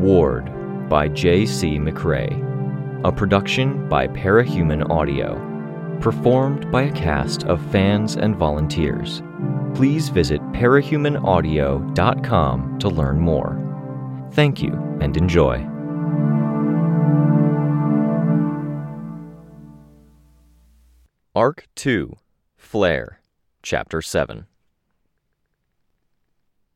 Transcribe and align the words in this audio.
Ward 0.00 0.88
by 0.88 1.08
J.C. 1.08 1.78
McCrae. 1.78 2.48
A 3.04 3.12
production 3.12 3.86
by 3.88 4.08
Parahuman 4.08 4.90
Audio. 4.90 5.46
Performed 6.00 6.68
by 6.70 6.82
a 6.82 6.92
cast 6.92 7.44
of 7.44 7.60
fans 7.70 8.16
and 8.16 8.34
volunteers. 8.34 9.22
Please 9.74 10.08
visit 10.08 10.40
parahumanaudio.com 10.52 12.78
to 12.78 12.88
learn 12.88 13.20
more. 13.20 14.28
Thank 14.32 14.62
you 14.62 14.72
and 15.00 15.16
enjoy. 15.16 15.66
Arc 21.34 21.66
2 21.76 22.16
Flare, 22.56 23.20
Chapter 23.62 24.02
7 24.02 24.46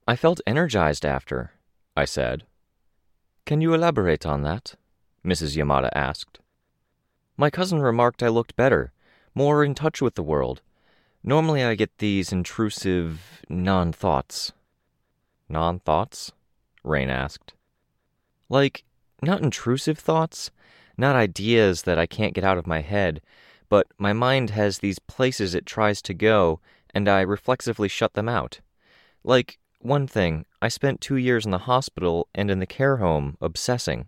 I 0.06 0.16
felt 0.16 0.42
energized 0.46 1.06
after, 1.06 1.52
I 1.96 2.04
said. 2.04 2.44
Can 3.46 3.60
you 3.60 3.74
elaborate 3.74 4.24
on 4.24 4.40
that? 4.42 4.74
Mrs. 5.22 5.54
Yamada 5.54 5.90
asked. 5.94 6.38
My 7.36 7.50
cousin 7.50 7.80
remarked 7.80 8.22
I 8.22 8.28
looked 8.28 8.56
better, 8.56 8.92
more 9.34 9.62
in 9.62 9.74
touch 9.74 10.00
with 10.00 10.14
the 10.14 10.22
world. 10.22 10.62
Normally 11.22 11.62
I 11.62 11.74
get 11.74 11.98
these 11.98 12.32
intrusive 12.32 13.42
non 13.50 13.92
thoughts. 13.92 14.52
Non 15.48 15.78
thoughts? 15.80 16.32
Rain 16.82 17.10
asked. 17.10 17.52
Like, 18.48 18.84
not 19.20 19.42
intrusive 19.42 19.98
thoughts, 19.98 20.50
not 20.96 21.16
ideas 21.16 21.82
that 21.82 21.98
I 21.98 22.06
can't 22.06 22.34
get 22.34 22.44
out 22.44 22.58
of 22.58 22.66
my 22.66 22.80
head, 22.80 23.20
but 23.68 23.86
my 23.98 24.14
mind 24.14 24.50
has 24.50 24.78
these 24.78 24.98
places 24.98 25.54
it 25.54 25.66
tries 25.66 26.00
to 26.02 26.14
go, 26.14 26.60
and 26.94 27.08
I 27.08 27.20
reflexively 27.20 27.88
shut 27.88 28.14
them 28.14 28.28
out. 28.28 28.60
Like, 29.22 29.58
one 29.84 30.06
thing, 30.06 30.46
I 30.62 30.68
spent 30.68 31.00
two 31.00 31.16
years 31.16 31.44
in 31.44 31.50
the 31.50 31.58
hospital 31.58 32.28
and 32.34 32.50
in 32.50 32.58
the 32.58 32.66
care 32.66 32.96
home 32.96 33.36
obsessing. 33.40 34.06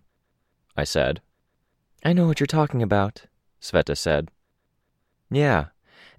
I 0.75 0.83
said. 0.83 1.21
I 2.03 2.13
know 2.13 2.25
what 2.25 2.39
you're 2.39 2.47
talking 2.47 2.81
about, 2.81 3.25
Sveta 3.61 3.95
said. 3.95 4.29
Yeah, 5.29 5.65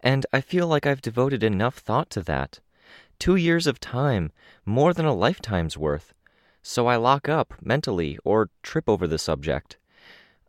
and 0.01 0.27
I 0.33 0.41
feel 0.41 0.69
like 0.69 0.87
I've 0.87 1.03
devoted 1.03 1.43
enough 1.43 1.79
thought 1.79 2.09
to 2.11 2.23
that. 2.23 2.61
Two 3.19 3.35
years 3.35 3.67
of 3.67 3.81
time, 3.81 4.31
more 4.65 4.95
than 4.95 5.07
a 5.07 5.15
lifetime's 5.15 5.77
worth. 5.77 6.15
So 6.63 6.87
I 6.87 6.97
lock 6.97 7.29
up 7.29 7.55
mentally 7.61 8.17
or 8.25 8.51
trip 8.63 8.89
over 8.89 9.09
the 9.09 9.19
subject. 9.19 9.77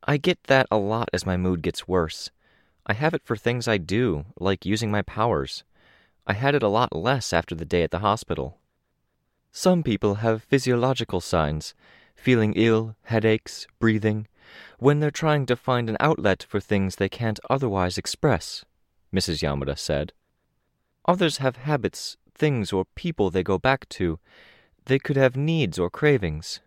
I 0.03 0.17
get 0.17 0.43
that 0.43 0.67
a 0.69 0.77
lot 0.77 1.09
as 1.13 1.25
my 1.25 1.35
mood 1.35 1.63
gets 1.63 1.87
worse. 1.87 2.29
I 2.85 2.93
have 2.93 3.13
it 3.15 3.23
for 3.23 3.35
things 3.35 3.67
I 3.67 3.77
do, 3.77 4.25
like 4.39 4.65
using 4.65 4.91
my 4.91 5.01
powers. 5.01 5.63
I 6.27 6.33
had 6.33 6.53
it 6.53 6.63
a 6.63 6.67
lot 6.67 6.95
less 6.95 7.33
after 7.33 7.55
the 7.55 7.65
day 7.65 7.81
at 7.81 7.91
the 7.91 7.99
hospital. 7.99 8.58
Some 9.51 9.83
people 9.83 10.15
have 10.15 10.43
physiological 10.43 11.21
signs 11.21 11.73
feeling 12.15 12.53
ill, 12.55 12.95
headaches, 13.03 13.65
breathing 13.79 14.27
when 14.77 14.99
they're 14.99 15.11
trying 15.11 15.45
to 15.45 15.55
find 15.55 15.89
an 15.89 15.97
outlet 15.99 16.43
for 16.47 16.59
things 16.59 16.95
they 16.95 17.09
can't 17.09 17.39
otherwise 17.49 17.97
express, 17.97 18.65
Mrs. 19.13 19.41
Yamada 19.41 19.77
said. 19.77 20.13
Others 21.05 21.37
have 21.37 21.57
habits, 21.57 22.17
things, 22.33 22.71
or 22.71 22.85
people 22.95 23.29
they 23.29 23.43
go 23.43 23.57
back 23.57 23.87
to. 23.89 24.19
They 24.85 24.99
could 24.99 25.17
have 25.17 25.35
needs 25.35 25.79
or 25.79 25.89
cravings. 25.89 26.59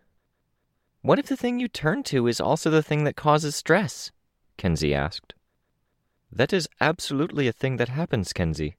What 1.01 1.19
if 1.19 1.27
the 1.27 1.37
thing 1.37 1.59
you 1.59 1.67
turn 1.67 2.03
to 2.03 2.27
is 2.27 2.39
also 2.39 2.69
the 2.69 2.83
thing 2.83 3.03
that 3.03 3.15
causes 3.15 3.55
stress? 3.55 4.11
Kenzie 4.57 4.93
asked. 4.93 5.33
That 6.31 6.53
is 6.53 6.69
absolutely 6.79 7.47
a 7.47 7.53
thing 7.53 7.77
that 7.77 7.89
happens, 7.89 8.33
Kenzie. 8.33 8.77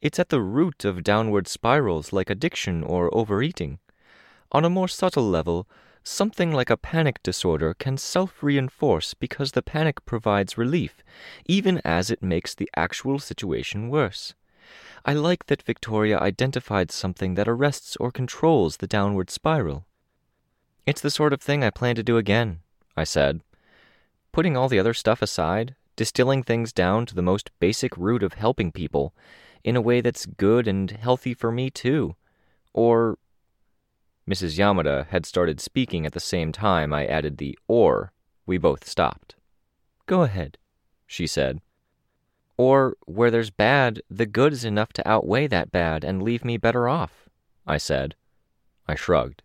It's 0.00 0.18
at 0.18 0.28
the 0.28 0.40
root 0.40 0.84
of 0.84 1.02
downward 1.02 1.48
spirals 1.48 2.12
like 2.12 2.30
addiction 2.30 2.82
or 2.82 3.14
overeating. 3.14 3.78
On 4.52 4.64
a 4.64 4.70
more 4.70 4.88
subtle 4.88 5.28
level, 5.28 5.66
something 6.02 6.52
like 6.52 6.70
a 6.70 6.76
panic 6.76 7.22
disorder 7.22 7.74
can 7.74 7.96
self 7.96 8.42
reinforce 8.42 9.14
because 9.14 9.52
the 9.52 9.62
panic 9.62 10.04
provides 10.04 10.58
relief, 10.58 11.02
even 11.46 11.80
as 11.84 12.10
it 12.10 12.22
makes 12.22 12.54
the 12.54 12.70
actual 12.76 13.18
situation 13.18 13.88
worse. 13.88 14.34
I 15.04 15.14
like 15.14 15.46
that 15.46 15.62
Victoria 15.62 16.18
identified 16.18 16.90
something 16.90 17.34
that 17.34 17.48
arrests 17.48 17.96
or 17.96 18.10
controls 18.10 18.78
the 18.78 18.86
downward 18.86 19.30
spiral. 19.30 19.84
It's 20.86 21.00
the 21.00 21.10
sort 21.10 21.32
of 21.32 21.40
thing 21.40 21.64
I 21.64 21.70
plan 21.70 21.94
to 21.96 22.02
do 22.02 22.16
again, 22.16 22.60
I 22.96 23.04
said. 23.04 23.40
Putting 24.32 24.56
all 24.56 24.68
the 24.68 24.78
other 24.78 24.94
stuff 24.94 25.22
aside, 25.22 25.74
distilling 25.96 26.42
things 26.42 26.72
down 26.72 27.06
to 27.06 27.14
the 27.14 27.22
most 27.22 27.50
basic 27.60 27.96
root 27.96 28.22
of 28.22 28.34
helping 28.34 28.72
people, 28.72 29.14
in 29.64 29.74
a 29.74 29.80
way 29.80 30.00
that's 30.00 30.26
good 30.26 30.68
and 30.68 30.90
healthy 30.92 31.34
for 31.34 31.50
me 31.50 31.70
too. 31.70 32.14
Or. 32.72 33.18
Mrs. 34.28 34.58
Yamada 34.58 35.06
had 35.08 35.26
started 35.26 35.60
speaking 35.60 36.06
at 36.06 36.12
the 36.12 36.20
same 36.20 36.52
time 36.52 36.92
I 36.92 37.06
added 37.06 37.38
the 37.38 37.58
or. 37.66 38.12
We 38.46 38.58
both 38.58 38.86
stopped. 38.86 39.36
Go 40.06 40.22
ahead, 40.22 40.58
she 41.06 41.26
said. 41.26 41.60
Or, 42.56 42.96
where 43.06 43.30
there's 43.30 43.50
bad, 43.50 44.00
the 44.08 44.26
good 44.26 44.52
is 44.52 44.64
enough 44.64 44.92
to 44.94 45.08
outweigh 45.08 45.46
that 45.48 45.72
bad 45.72 46.04
and 46.04 46.22
leave 46.22 46.44
me 46.44 46.56
better 46.56 46.88
off, 46.88 47.28
I 47.66 47.78
said. 47.78 48.14
I 48.86 48.94
shrugged. 48.94 49.42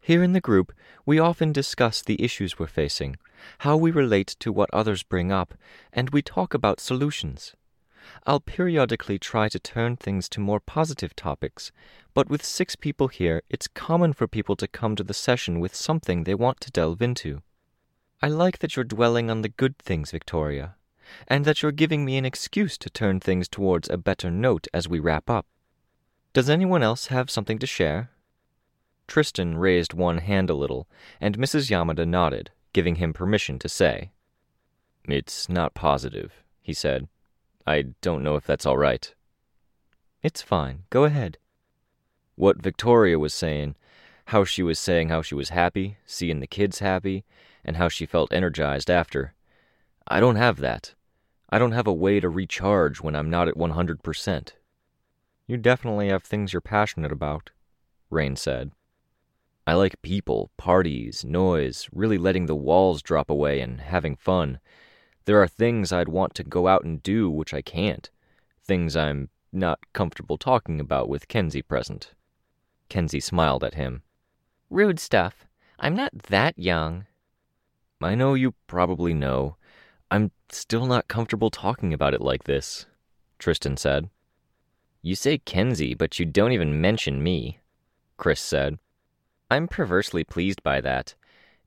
Here 0.00 0.22
in 0.22 0.32
the 0.32 0.40
group, 0.40 0.72
we 1.06 1.18
often 1.18 1.52
discuss 1.52 2.02
the 2.02 2.22
issues 2.22 2.58
we're 2.58 2.66
facing, 2.66 3.16
how 3.58 3.76
we 3.76 3.90
relate 3.90 4.36
to 4.40 4.52
what 4.52 4.70
others 4.72 5.02
bring 5.02 5.30
up, 5.32 5.54
and 5.92 6.10
we 6.10 6.20
talk 6.20 6.52
about 6.52 6.80
solutions. 6.80 7.54
I'll 8.26 8.40
periodically 8.40 9.18
try 9.18 9.48
to 9.48 9.58
turn 9.58 9.96
things 9.96 10.28
to 10.30 10.40
more 10.40 10.60
positive 10.60 11.14
topics, 11.16 11.72
but 12.14 12.28
with 12.28 12.44
six 12.44 12.76
people 12.76 13.08
here, 13.08 13.42
it's 13.48 13.68
common 13.68 14.12
for 14.12 14.26
people 14.26 14.56
to 14.56 14.68
come 14.68 14.96
to 14.96 15.04
the 15.04 15.14
session 15.14 15.60
with 15.60 15.74
something 15.74 16.24
they 16.24 16.34
want 16.34 16.60
to 16.60 16.70
delve 16.70 17.02
into. 17.02 17.42
I 18.22 18.28
like 18.28 18.58
that 18.58 18.76
you're 18.76 18.84
dwelling 18.84 19.30
on 19.30 19.42
the 19.42 19.48
good 19.48 19.78
things, 19.78 20.10
Victoria, 20.10 20.76
and 21.26 21.44
that 21.44 21.62
you're 21.62 21.72
giving 21.72 22.04
me 22.04 22.18
an 22.18 22.24
excuse 22.24 22.76
to 22.78 22.90
turn 22.90 23.20
things 23.20 23.48
towards 23.48 23.88
a 23.88 23.96
better 23.96 24.30
note 24.30 24.66
as 24.74 24.88
we 24.88 24.98
wrap 24.98 25.30
up. 25.30 25.46
Does 26.32 26.50
anyone 26.50 26.82
else 26.82 27.06
have 27.06 27.30
something 27.30 27.58
to 27.58 27.66
share? 27.66 28.10
Tristan 29.08 29.58
raised 29.58 29.92
one 29.92 30.18
hand 30.18 30.50
a 30.50 30.54
little, 30.54 30.86
and 31.20 31.36
Mrs. 31.36 31.70
Yamada 31.70 32.06
nodded, 32.06 32.50
giving 32.72 32.96
him 32.96 33.12
permission 33.12 33.58
to 33.58 33.68
say. 33.68 34.12
It's 35.08 35.48
not 35.48 35.74
positive, 35.74 36.44
he 36.62 36.72
said. 36.72 37.08
I 37.66 37.86
don't 38.00 38.22
know 38.22 38.36
if 38.36 38.46
that's 38.46 38.66
all 38.66 38.78
right. 38.78 39.12
It's 40.22 40.42
fine. 40.42 40.84
Go 40.90 41.04
ahead. 41.04 41.38
What 42.36 42.62
Victoria 42.62 43.18
was 43.18 43.34
saying, 43.34 43.76
how 44.26 44.44
she 44.44 44.62
was 44.62 44.78
saying 44.78 45.08
how 45.08 45.22
she 45.22 45.34
was 45.34 45.50
happy, 45.50 45.96
seeing 46.06 46.40
the 46.40 46.46
kids 46.46 46.78
happy, 46.78 47.24
and 47.64 47.76
how 47.76 47.88
she 47.88 48.06
felt 48.06 48.32
energized 48.32 48.90
after. 48.90 49.34
I 50.06 50.20
don't 50.20 50.36
have 50.36 50.58
that. 50.58 50.94
I 51.50 51.58
don't 51.58 51.72
have 51.72 51.86
a 51.86 51.92
way 51.92 52.20
to 52.20 52.28
recharge 52.28 53.00
when 53.00 53.16
I'm 53.16 53.28
not 53.28 53.48
at 53.48 53.56
100%. 53.56 54.52
You 55.46 55.56
definitely 55.56 56.08
have 56.08 56.22
things 56.22 56.52
you're 56.52 56.60
passionate 56.60 57.10
about, 57.10 57.50
Rain 58.08 58.36
said. 58.36 58.70
I 59.66 59.74
like 59.74 60.00
people, 60.00 60.50
parties, 60.56 61.24
noise, 61.24 61.88
really 61.92 62.18
letting 62.18 62.46
the 62.46 62.54
walls 62.54 63.02
drop 63.02 63.30
away 63.30 63.60
and 63.60 63.80
having 63.80 64.16
fun. 64.16 64.60
There 65.30 65.40
are 65.40 65.46
things 65.46 65.92
I'd 65.92 66.08
want 66.08 66.34
to 66.34 66.42
go 66.42 66.66
out 66.66 66.82
and 66.82 67.00
do 67.00 67.30
which 67.30 67.54
I 67.54 67.62
can't. 67.62 68.10
Things 68.64 68.96
I'm 68.96 69.28
not 69.52 69.78
comfortable 69.92 70.36
talking 70.36 70.80
about 70.80 71.08
with 71.08 71.28
Kenzie 71.28 71.62
present. 71.62 72.14
Kenzie 72.88 73.20
smiled 73.20 73.62
at 73.62 73.74
him. 73.74 74.02
Rude 74.70 74.98
stuff. 74.98 75.46
I'm 75.78 75.94
not 75.94 76.10
that 76.30 76.58
young. 76.58 77.06
I 78.02 78.16
know 78.16 78.34
you 78.34 78.56
probably 78.66 79.14
know. 79.14 79.54
I'm 80.10 80.32
still 80.50 80.86
not 80.86 81.06
comfortable 81.06 81.48
talking 81.48 81.94
about 81.94 82.12
it 82.12 82.20
like 82.20 82.42
this, 82.42 82.86
Tristan 83.38 83.76
said. 83.76 84.10
You 85.00 85.14
say 85.14 85.38
Kenzie, 85.38 85.94
but 85.94 86.18
you 86.18 86.26
don't 86.26 86.50
even 86.50 86.80
mention 86.80 87.22
me, 87.22 87.60
Chris 88.16 88.40
said. 88.40 88.80
I'm 89.48 89.68
perversely 89.68 90.24
pleased 90.24 90.64
by 90.64 90.80
that. 90.80 91.14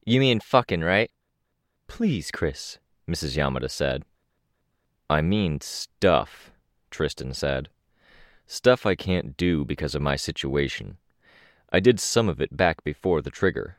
You 0.04 0.20
mean 0.20 0.42
fucking, 0.42 0.82
right? 0.82 1.12
Please, 1.88 2.30
Chris, 2.30 2.78
Mrs. 3.10 3.36
Yamada 3.36 3.70
said. 3.70 4.04
I 5.10 5.22
mean 5.22 5.60
stuff, 5.62 6.52
Tristan 6.90 7.34
said. 7.34 7.70
Stuff 8.48 8.86
I 8.86 8.96
can't 8.96 9.36
do 9.36 9.66
because 9.66 9.96
of 9.96 10.02
my 10.02 10.16
situation. 10.16 10.98
I 11.72 11.80
did 11.80 12.00
some 12.00 12.30
of 12.30 12.40
it 12.40 12.56
back 12.56 12.84
before 12.84 13.22
the 13.22 13.32
trigger. 13.32 13.78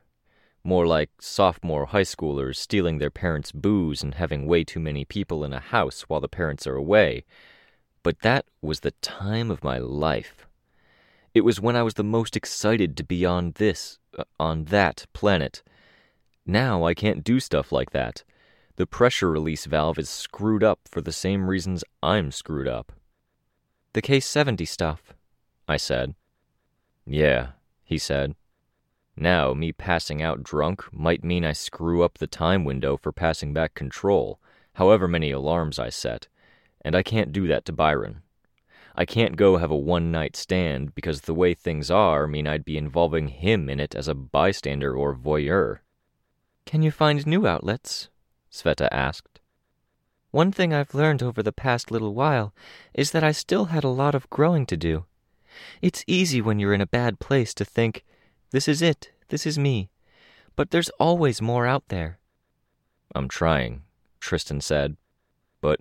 More 0.63 0.87
like 0.87 1.11
sophomore 1.21 1.87
high 1.87 2.03
schoolers 2.03 2.57
stealing 2.57 2.99
their 2.99 3.11
parents' 3.11 3.53
booze 3.53 4.03
and 4.03 4.15
having 4.15 4.47
way 4.47 4.65
too 4.65 4.81
many 4.81 5.05
people 5.05 5.45
in 5.45 5.53
a 5.53 5.61
house 5.61 6.03
while 6.03 6.21
the 6.21 6.29
parents 6.29 6.67
are 6.67 6.77
away. 6.77 7.25
But 8.03 8.21
that 8.21 8.47
was 8.61 8.81
the 8.81 8.91
time 9.03 9.51
of 9.51 9.65
my 9.65 9.79
life. 9.79 10.47
It 11.35 11.43
was 11.43 11.61
when 11.61 11.77
I 11.77 11.83
was 11.83 11.95
the 11.95 12.05
most 12.05 12.37
excited 12.37 12.97
to 12.97 13.05
be 13.05 13.25
on 13.25 13.53
this, 13.57 13.99
uh, 14.17 14.25
on 14.39 14.65
that 14.67 15.07
planet. 15.13 15.63
Now 16.47 16.85
I 16.85 16.95
can't 16.95 17.25
do 17.25 17.41
stuff 17.41 17.73
like 17.73 17.91
that. 17.91 18.23
The 18.77 18.87
pressure 18.87 19.31
release 19.31 19.67
valve 19.67 20.01
is 20.01 20.11
screwed 20.11 20.65
up 20.65 20.81
for 20.91 21.01
the 21.01 21.13
same 21.13 21.49
reasons 21.49 21.85
I'm 22.03 22.33
screwed 22.33 22.67
up. 22.67 22.93
The 23.93 24.03
Case 24.03 24.27
70 24.27 24.65
stuff, 24.65 25.15
I 25.69 25.77
said. 25.77 26.17
Yeah, 27.07 27.51
he 27.85 27.99
said. 27.99 28.35
Now, 29.17 29.55
me 29.55 29.71
passing 29.71 30.21
out 30.23 30.43
drunk 30.43 30.93
might 30.93 31.23
mean 31.23 31.45
I 31.45 31.53
screw 31.53 32.03
up 32.03 32.19
the 32.19 32.27
time 32.27 32.65
window 32.65 32.97
for 32.97 33.13
passing 33.13 33.53
back 33.53 33.75
control, 33.75 34.41
however 34.73 35.07
many 35.07 35.31
alarms 35.31 35.79
I 35.79 35.91
set, 35.91 36.27
and 36.81 36.97
I 36.97 37.05
can't 37.05 37.31
do 37.31 37.47
that 37.47 37.65
to 37.67 37.73
Byron. 37.73 38.23
I 38.97 39.05
can't 39.05 39.37
go 39.37 39.59
have 39.59 39.71
a 39.71 39.77
one 39.77 40.11
night 40.11 40.35
stand 40.35 40.97
because 40.97 41.23
the 41.23 41.35
way 41.35 41.55
things 41.55 41.93
are 41.93 42.27
mean 42.27 42.49
I'd 42.49 42.65
be 42.65 42.77
involving 42.77 43.29
him 43.29 43.69
in 43.69 43.79
it 43.79 43.95
as 43.95 44.09
a 44.09 44.15
bystander 44.15 44.97
or 44.97 45.15
voyeur. 45.15 45.79
Can 46.67 46.83
you 46.83 46.91
find 46.91 47.25
new 47.25 47.47
outlets? 47.47 48.09
Sveta 48.55 48.89
asked. 48.93 49.41
One 50.31 50.53
thing 50.53 50.73
I've 50.73 50.95
learned 50.95 51.25
over 51.25 51.43
the 51.43 51.53
past 51.53 51.91
little 51.91 52.15
while 52.15 52.55
is 52.95 53.11
that 53.11 53.25
I 53.25 53.33
still 53.33 53.67
had 53.67 53.83
a 53.83 53.89
lot 53.89 54.15
of 54.15 54.31
growing 54.31 54.65
to 54.67 54.77
do. 54.77 55.07
It's 55.83 56.05
easy 56.07 56.41
when 56.41 56.61
you're 56.61 56.73
in 56.73 56.81
a 56.81 56.87
bad 56.87 57.19
place 57.19 57.53
to 57.55 57.65
think, 57.65 58.05
this 58.53 58.69
is 58.69 58.81
it, 58.81 59.11
this 59.29 59.45
is 59.45 59.59
me. 59.59 59.91
But 60.55 60.71
there's 60.71 60.89
always 61.01 61.43
more 61.43 61.67
out 61.67 61.89
there. 61.89 62.21
I'm 63.13 63.29
trying, 63.29 63.83
Tristan 64.21 64.61
said. 64.61 64.97
But 65.61 65.81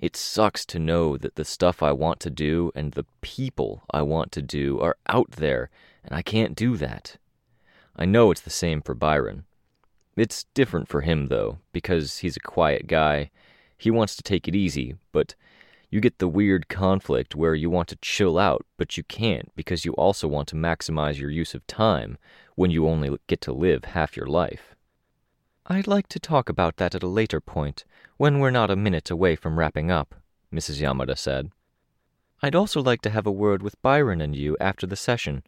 it 0.00 0.16
sucks 0.16 0.66
to 0.66 0.80
know 0.80 1.16
that 1.16 1.36
the 1.36 1.44
stuff 1.44 1.80
I 1.80 1.92
want 1.92 2.18
to 2.20 2.30
do 2.30 2.72
and 2.74 2.92
the 2.92 3.06
people 3.20 3.84
I 3.92 4.02
want 4.02 4.32
to 4.32 4.42
do 4.42 4.80
are 4.80 4.96
out 5.06 5.32
there, 5.32 5.70
and 6.02 6.12
I 6.12 6.22
can't 6.22 6.56
do 6.56 6.76
that. 6.76 7.18
I 7.94 8.04
know 8.04 8.32
it's 8.32 8.40
the 8.40 8.50
same 8.50 8.82
for 8.82 8.94
Byron. 8.94 9.44
It's 10.20 10.44
different 10.52 10.86
for 10.86 11.00
him, 11.00 11.28
though, 11.28 11.60
because 11.72 12.18
he's 12.18 12.36
a 12.36 12.40
quiet 12.40 12.86
guy. 12.86 13.30
He 13.78 13.90
wants 13.90 14.16
to 14.16 14.22
take 14.22 14.46
it 14.46 14.54
easy, 14.54 14.96
but 15.12 15.34
you 15.88 15.98
get 15.98 16.18
the 16.18 16.28
weird 16.28 16.68
conflict 16.68 17.34
where 17.34 17.54
you 17.54 17.70
want 17.70 17.88
to 17.88 17.96
chill 18.02 18.38
out, 18.38 18.66
but 18.76 18.98
you 18.98 19.02
can't 19.02 19.50
because 19.56 19.86
you 19.86 19.94
also 19.94 20.28
want 20.28 20.46
to 20.48 20.56
maximize 20.56 21.18
your 21.18 21.30
use 21.30 21.54
of 21.54 21.66
time 21.66 22.18
when 22.54 22.70
you 22.70 22.86
only 22.86 23.16
get 23.28 23.40
to 23.40 23.54
live 23.54 23.86
half 23.86 24.14
your 24.14 24.26
life. 24.26 24.74
I'd 25.64 25.86
like 25.86 26.06
to 26.08 26.20
talk 26.20 26.50
about 26.50 26.76
that 26.76 26.94
at 26.94 27.02
a 27.02 27.08
later 27.08 27.40
point, 27.40 27.86
when 28.18 28.40
we're 28.40 28.50
not 28.50 28.70
a 28.70 28.76
minute 28.76 29.10
away 29.10 29.36
from 29.36 29.58
wrapping 29.58 29.90
up, 29.90 30.16
Mrs. 30.52 30.82
Yamada 30.82 31.16
said. 31.16 31.50
I'd 32.42 32.54
also 32.54 32.82
like 32.82 33.00
to 33.02 33.10
have 33.10 33.26
a 33.26 33.32
word 33.32 33.62
with 33.62 33.80
Byron 33.80 34.20
and 34.20 34.36
you 34.36 34.54
after 34.60 34.86
the 34.86 34.96
session. 34.96 35.44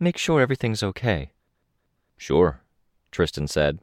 Make 0.00 0.16
sure 0.16 0.40
everything's 0.40 0.82
okay. 0.82 1.32
Sure, 2.16 2.62
Tristan 3.10 3.48
said. 3.48 3.80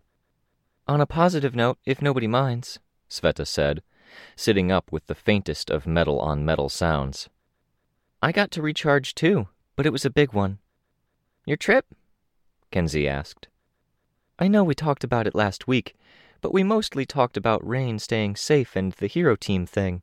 On 0.91 0.99
a 0.99 1.05
positive 1.05 1.55
note, 1.55 1.77
if 1.85 2.01
nobody 2.01 2.27
minds, 2.27 2.77
Sveta 3.09 3.47
said, 3.47 3.81
sitting 4.35 4.73
up 4.73 4.91
with 4.91 5.07
the 5.07 5.15
faintest 5.15 5.69
of 5.69 5.88
metal 5.88 6.19
on 6.19 6.43
metal 6.43 6.67
sounds. 6.67 7.29
I 8.21 8.33
got 8.33 8.51
to 8.51 8.61
recharge 8.61 9.15
too, 9.15 9.47
but 9.77 9.85
it 9.85 9.93
was 9.93 10.03
a 10.03 10.09
big 10.09 10.33
one. 10.33 10.59
Your 11.45 11.55
trip? 11.55 11.85
Kenzie 12.71 13.07
asked. 13.07 13.47
I 14.38 14.49
know 14.49 14.65
we 14.65 14.75
talked 14.75 15.05
about 15.05 15.27
it 15.27 15.33
last 15.33 15.65
week, 15.65 15.95
but 16.41 16.53
we 16.53 16.61
mostly 16.61 17.05
talked 17.05 17.38
about 17.38 17.65
Rain 17.65 17.97
staying 17.97 18.35
safe 18.35 18.75
and 18.75 18.91
the 18.91 19.07
hero 19.07 19.38
team 19.38 19.65
thing. 19.65 20.01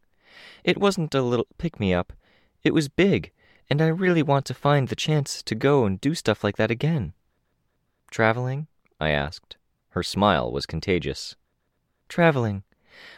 It 0.64 0.78
wasn't 0.78 1.14
a 1.14 1.20
little 1.20 1.48
pick 1.58 1.78
me 1.78 1.92
up, 1.92 2.14
it 2.64 2.72
was 2.72 2.88
big, 2.88 3.30
and 3.68 3.82
I 3.82 3.88
really 3.88 4.22
want 4.22 4.46
to 4.46 4.54
find 4.54 4.88
the 4.88 4.96
chance 4.96 5.42
to 5.42 5.54
go 5.54 5.84
and 5.84 6.00
do 6.00 6.14
stuff 6.14 6.42
like 6.42 6.56
that 6.56 6.70
again. 6.70 7.12
Traveling? 8.10 8.68
I 8.98 9.10
asked. 9.10 9.58
Her 9.90 10.02
smile 10.02 10.52
was 10.52 10.66
contagious. 10.66 11.36
Traveling. 12.08 12.62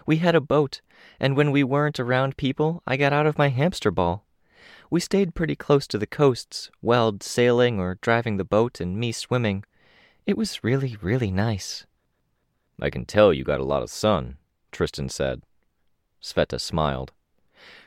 We 0.06 0.16
had 0.16 0.34
a 0.34 0.40
boat, 0.40 0.80
and 1.18 1.36
when 1.36 1.50
we 1.50 1.64
weren't 1.64 2.00
around 2.00 2.36
people, 2.36 2.82
I 2.86 2.96
got 2.96 3.12
out 3.12 3.26
of 3.26 3.38
my 3.38 3.48
hamster 3.48 3.90
ball. 3.90 4.24
We 4.90 5.00
stayed 5.00 5.34
pretty 5.34 5.56
close 5.56 5.86
to 5.88 5.98
the 5.98 6.06
coasts, 6.06 6.70
Weld 6.82 7.22
sailing 7.22 7.78
or 7.78 7.98
driving 8.00 8.36
the 8.36 8.44
boat 8.44 8.80
and 8.80 8.98
me 8.98 9.12
swimming. 9.12 9.64
It 10.26 10.36
was 10.36 10.64
really, 10.64 10.96
really 11.00 11.30
nice. 11.30 11.86
I 12.80 12.90
can 12.90 13.04
tell 13.04 13.32
you 13.32 13.44
got 13.44 13.60
a 13.60 13.64
lot 13.64 13.82
of 13.82 13.90
sun, 13.90 14.36
Tristan 14.72 15.08
said. 15.08 15.42
Sveta 16.22 16.60
smiled. 16.60 17.12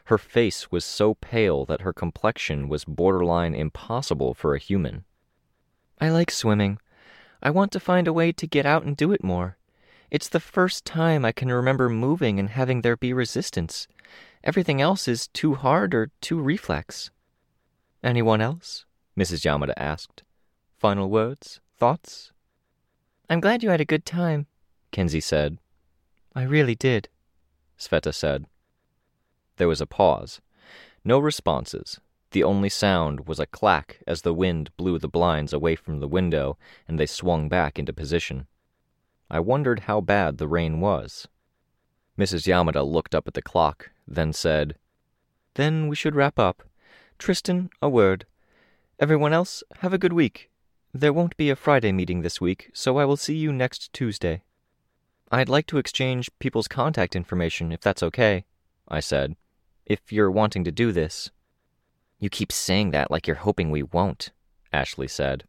Her 0.06 0.18
face 0.18 0.71
was 0.71 0.85
so 0.85 1.15
pale 1.15 1.65
that 1.65 1.81
her 1.81 1.94
complexion 1.94 2.68
was 2.69 2.85
borderline 2.85 3.56
impossible 3.56 4.33
for 4.33 4.53
a 4.53 4.59
human. 4.59 5.06
I 6.00 6.09
like 6.09 6.31
swimming. 6.31 6.80
I 7.45 7.50
want 7.50 7.74
to 7.74 7.80
find 7.81 8.07
a 8.07 8.13
way 8.13 8.31
to 8.31 8.48
get 8.48 8.66
out 8.66 8.84
and 8.84 8.95
do 8.95 9.12
it 9.12 9.22
more. 9.22 9.57
It's 10.10 10.30
the 10.30 10.40
first 10.40 10.86
time 10.86 11.25
I 11.25 11.34
can 11.34 11.51
remember 11.51 11.90
moving 11.90 12.40
and 12.40 12.50
having 12.50 12.81
there 12.81 12.95
be 12.95 13.12
resistance. 13.12 13.86
Everything 14.45 14.80
else 14.80 15.10
is 15.10 15.28
too 15.28 15.56
hard 15.56 15.94
or 15.94 16.10
too 16.22 16.40
reflex. 16.40 17.12
Anyone 18.01 18.40
else? 18.40 18.86
Mrs. 19.18 19.44
Yamada 19.44 19.74
asked. 19.75 20.24
Final 20.80 21.10
words? 21.10 21.60
Thoughts? 21.78 22.31
I'm 23.30 23.42
glad 23.42 23.62
you 23.62 23.69
had 23.72 23.81
a 23.81 23.86
good 23.86 24.06
time, 24.06 24.48
Kenzie 24.92 25.19
said. 25.19 25.57
I 26.34 26.44
really 26.44 26.75
did, 26.75 27.10
Sveta 27.78 28.13
said. 28.13 28.45
There 29.57 29.68
was 29.68 29.81
a 29.81 29.86
pause. 29.86 30.40
No 31.04 31.19
responses. 31.19 32.00
The 32.33 32.44
only 32.44 32.69
sound 32.69 33.27
was 33.27 33.39
a 33.39 33.45
clack 33.45 34.00
as 34.07 34.24
the 34.24 34.33
wind 34.33 34.75
blew 34.75 34.97
the 34.97 35.07
blinds 35.07 35.53
away 35.53 35.75
from 35.75 36.00
the 36.00 36.07
window 36.07 36.57
and 36.88 37.00
they 37.00 37.06
swung 37.06 37.47
back 37.47 37.77
into 37.77 37.94
position. 37.94 38.47
I 39.30 39.39
wondered 39.39 39.81
how 39.81 40.01
bad 40.01 40.39
the 40.39 40.47
rain 40.47 40.80
was. 40.80 41.27
Mrs. 42.18 42.47
Yamada 42.47 42.83
looked 42.83 43.13
up 43.13 43.27
at 43.27 43.35
the 43.35 43.44
clock, 43.44 43.91
then 44.07 44.33
said, 44.33 44.77
Then 45.53 45.88
we 45.88 45.95
should 45.95 46.15
wrap 46.15 46.39
up. 46.39 46.63
Tristan, 47.19 47.69
a 47.83 47.88
word. 47.88 48.25
Everyone 49.00 49.31
else, 49.31 49.63
have 49.81 49.94
a 49.94 50.00
good 50.00 50.13
week. 50.13 50.50
There 50.91 51.13
won't 51.13 51.38
be 51.38 51.51
a 51.51 51.56
Friday 51.56 51.91
meeting 51.91 52.24
this 52.24 52.41
week, 52.41 52.71
so 52.74 52.97
I 52.97 53.06
will 53.06 53.18
see 53.18 53.35
you 53.35 53.53
next 53.53 53.94
Tuesday. 53.94 54.41
I'd 55.31 55.50
like 55.50 55.68
to 55.68 55.77
exchange 55.77 56.31
people's 56.39 56.68
contact 56.68 57.15
information, 57.15 57.71
if 57.71 57.81
that's 57.81 58.01
okay, 58.01 58.45
I 58.88 59.01
said, 59.01 59.35
if 59.85 60.12
you're 60.12 60.31
wanting 60.31 60.63
to 60.63 60.71
do 60.71 60.91
this. 60.91 61.30
You 62.23 62.29
keep 62.29 62.53
saying 62.53 62.91
that 62.91 63.11
like 63.11 63.27
you're 63.27 63.35
hoping 63.35 63.69
we 63.69 63.83
won't, 63.83 64.31
Ashley 64.71 65.09
said. 65.09 65.43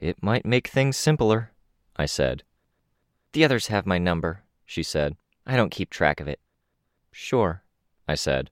It 0.00 0.20
might 0.20 0.44
make 0.44 0.66
things 0.66 0.96
simpler, 0.96 1.52
I 1.94 2.06
said. 2.06 2.42
The 3.32 3.44
others 3.44 3.68
have 3.68 3.86
my 3.86 3.96
number, 3.96 4.42
she 4.64 4.82
said. 4.82 5.16
I 5.46 5.54
don't 5.54 5.70
keep 5.70 5.88
track 5.88 6.18
of 6.18 6.26
it. 6.26 6.40
Sure, 7.12 7.62
I 8.08 8.16
said. 8.16 8.50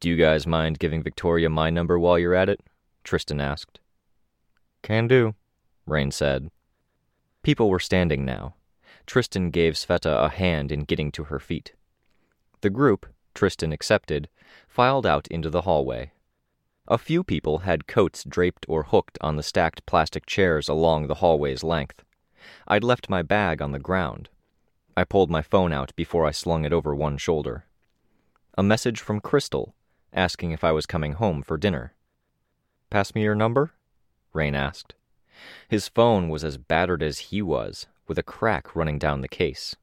Do 0.00 0.08
you 0.08 0.16
guys 0.16 0.44
mind 0.44 0.80
giving 0.80 1.04
Victoria 1.04 1.48
my 1.48 1.70
number 1.70 2.00
while 2.00 2.18
you're 2.18 2.34
at 2.34 2.48
it? 2.48 2.58
Tristan 3.04 3.40
asked. 3.40 3.78
Can 4.82 5.06
do, 5.06 5.36
Rain 5.86 6.10
said. 6.10 6.50
People 7.44 7.70
were 7.70 7.78
standing 7.78 8.24
now. 8.24 8.56
Tristan 9.06 9.50
gave 9.50 9.74
Sveta 9.74 10.24
a 10.24 10.28
hand 10.30 10.72
in 10.72 10.80
getting 10.80 11.12
to 11.12 11.24
her 11.30 11.38
feet. 11.38 11.74
The 12.60 12.70
group, 12.70 13.06
Tristan 13.36 13.72
accepted, 13.72 14.28
filed 14.66 15.06
out 15.06 15.28
into 15.28 15.48
the 15.48 15.60
hallway. 15.60 16.10
A 16.88 16.98
few 16.98 17.22
people 17.22 17.58
had 17.58 17.86
coats 17.86 18.24
draped 18.24 18.66
or 18.68 18.84
hooked 18.84 19.18
on 19.20 19.36
the 19.36 19.42
stacked 19.42 19.86
plastic 19.86 20.26
chairs 20.26 20.68
along 20.68 21.06
the 21.06 21.16
hallway's 21.16 21.62
length. 21.62 22.02
I'd 22.66 22.84
left 22.84 23.10
my 23.10 23.22
bag 23.22 23.62
on 23.62 23.72
the 23.72 23.78
ground. 23.78 24.28
I 24.96 25.04
pulled 25.04 25.30
my 25.30 25.42
phone 25.42 25.72
out 25.72 25.94
before 25.94 26.26
I 26.26 26.30
slung 26.30 26.64
it 26.64 26.72
over 26.72 26.94
one 26.94 27.16
shoulder. 27.16 27.64
A 28.58 28.62
message 28.62 29.00
from 29.00 29.20
Crystal, 29.20 29.74
asking 30.12 30.50
if 30.50 30.64
I 30.64 30.72
was 30.72 30.86
coming 30.86 31.12
home 31.12 31.42
for 31.42 31.56
dinner. 31.56 31.94
Pass 32.90 33.14
me 33.14 33.22
your 33.22 33.34
number? 33.34 33.72
Rain 34.32 34.54
asked. 34.54 34.94
His 35.68 35.88
phone 35.88 36.28
was 36.28 36.44
as 36.44 36.58
battered 36.58 37.02
as 37.02 37.18
he 37.18 37.40
was, 37.40 37.86
with 38.08 38.18
a 38.18 38.22
crack 38.22 38.74
running 38.74 38.98
down 38.98 39.20
the 39.20 39.28
case. 39.28 39.76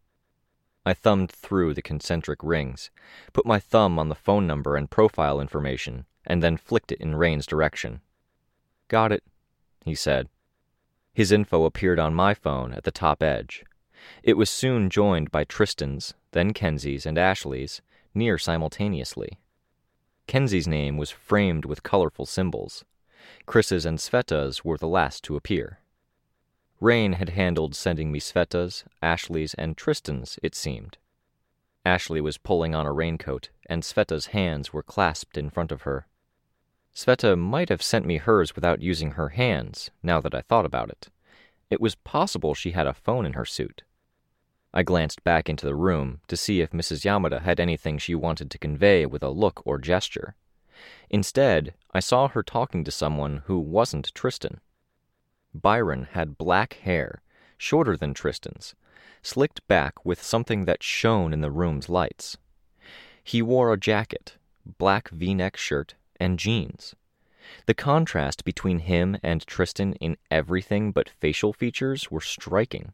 I 0.87 0.93
thumbed 0.93 1.33
through 1.33 1.73
the 1.73 1.81
concentric 1.81 2.39
rings, 2.41 2.91
put 3.33 3.45
my 3.45 3.59
thumb 3.59 3.99
on 3.99 4.07
the 4.07 4.15
phone 4.15 4.47
number 4.47 4.77
and 4.77 4.89
profile 4.89 5.41
information, 5.41 6.05
and 6.25 6.41
then 6.41 6.55
flicked 6.55 6.93
it 6.93 7.01
in 7.01 7.13
Rain's 7.13 7.45
direction. 7.45 7.99
Got 8.87 9.11
it, 9.11 9.21
he 9.83 9.95
said. 9.95 10.29
His 11.13 11.33
info 11.33 11.65
appeared 11.65 11.99
on 11.99 12.13
my 12.13 12.33
phone 12.33 12.71
at 12.71 12.85
the 12.85 12.91
top 12.91 13.21
edge. 13.21 13.65
It 14.23 14.37
was 14.37 14.49
soon 14.49 14.89
joined 14.89 15.29
by 15.29 15.43
Tristan's, 15.43 16.13
then 16.31 16.53
Kenzie's, 16.53 17.05
and 17.05 17.17
Ashley's, 17.17 17.81
near 18.13 18.37
simultaneously. 18.37 19.39
Kenzie's 20.25 20.69
name 20.69 20.95
was 20.95 21.11
framed 21.11 21.65
with 21.65 21.83
colorful 21.83 22.25
symbols. 22.25 22.85
Chris's 23.45 23.85
and 23.85 23.97
Sveta's 23.99 24.63
were 24.63 24.77
the 24.77 24.87
last 24.87 25.21
to 25.25 25.35
appear. 25.35 25.81
Rain 26.79 27.13
had 27.13 27.29
handled 27.29 27.75
sending 27.75 28.11
me 28.11 28.19
Sveta's, 28.19 28.85
Ashley's, 29.01 29.53
and 29.55 29.75
Tristan's, 29.75 30.37
it 30.43 30.53
seemed. 30.53 30.97
Ashley 31.83 32.21
was 32.21 32.37
pulling 32.37 32.75
on 32.75 32.85
a 32.85 32.93
raincoat, 32.93 33.49
and 33.67 33.81
Sveta's 33.81 34.27
hands 34.27 34.73
were 34.73 34.83
clasped 34.83 35.37
in 35.37 35.49
front 35.49 35.71
of 35.71 35.83
her. 35.83 36.05
Sveta 36.93 37.37
might 37.37 37.69
have 37.69 37.81
sent 37.81 38.05
me 38.05 38.17
hers 38.17 38.55
without 38.55 38.81
using 38.81 39.11
her 39.11 39.29
hands, 39.29 39.89
now 40.03 40.19
that 40.19 40.35
I 40.35 40.41
thought 40.41 40.65
about 40.65 40.89
it. 40.89 41.09
It 41.69 41.81
was 41.81 41.95
possible 41.95 42.53
she 42.53 42.71
had 42.71 42.87
a 42.87 42.93
phone 42.93 43.25
in 43.25 43.33
her 43.33 43.45
suit. 43.45 43.83
I 44.73 44.83
glanced 44.83 45.23
back 45.23 45.49
into 45.49 45.65
the 45.65 45.75
room 45.75 46.21
to 46.27 46.37
see 46.37 46.61
if 46.61 46.71
Mrs. 46.71 47.05
Yamada 47.05 47.41
had 47.41 47.59
anything 47.59 47.97
she 47.97 48.15
wanted 48.15 48.51
to 48.51 48.59
convey 48.59 49.05
with 49.05 49.23
a 49.23 49.29
look 49.29 49.61
or 49.65 49.77
gesture. 49.77 50.35
Instead, 51.09 51.73
I 51.93 51.99
saw 51.99 52.27
her 52.27 52.43
talking 52.43 52.83
to 52.83 52.91
someone 52.91 53.43
who 53.45 53.59
wasn't 53.59 54.13
Tristan. 54.13 54.59
Byron 55.61 56.07
had 56.11 56.37
black 56.37 56.73
hair, 56.73 57.21
shorter 57.57 57.97
than 57.97 58.13
Tristan's, 58.13 58.75
slicked 59.21 59.67
back 59.67 60.05
with 60.05 60.21
something 60.21 60.65
that 60.65 60.83
shone 60.83 61.33
in 61.33 61.41
the 61.41 61.51
room's 61.51 61.89
lights. 61.89 62.37
He 63.23 63.41
wore 63.41 63.73
a 63.73 63.79
jacket, 63.79 64.37
black 64.77 65.09
v 65.09 65.33
neck 65.33 65.57
shirt, 65.57 65.95
and 66.19 66.39
jeans. 66.39 66.95
The 67.65 67.73
contrast 67.73 68.43
between 68.43 68.79
him 68.79 69.17
and 69.23 69.45
Tristan 69.45 69.93
in 69.93 70.17
everything 70.29 70.91
but 70.91 71.09
facial 71.09 71.53
features 71.53 72.11
were 72.11 72.21
striking. 72.21 72.93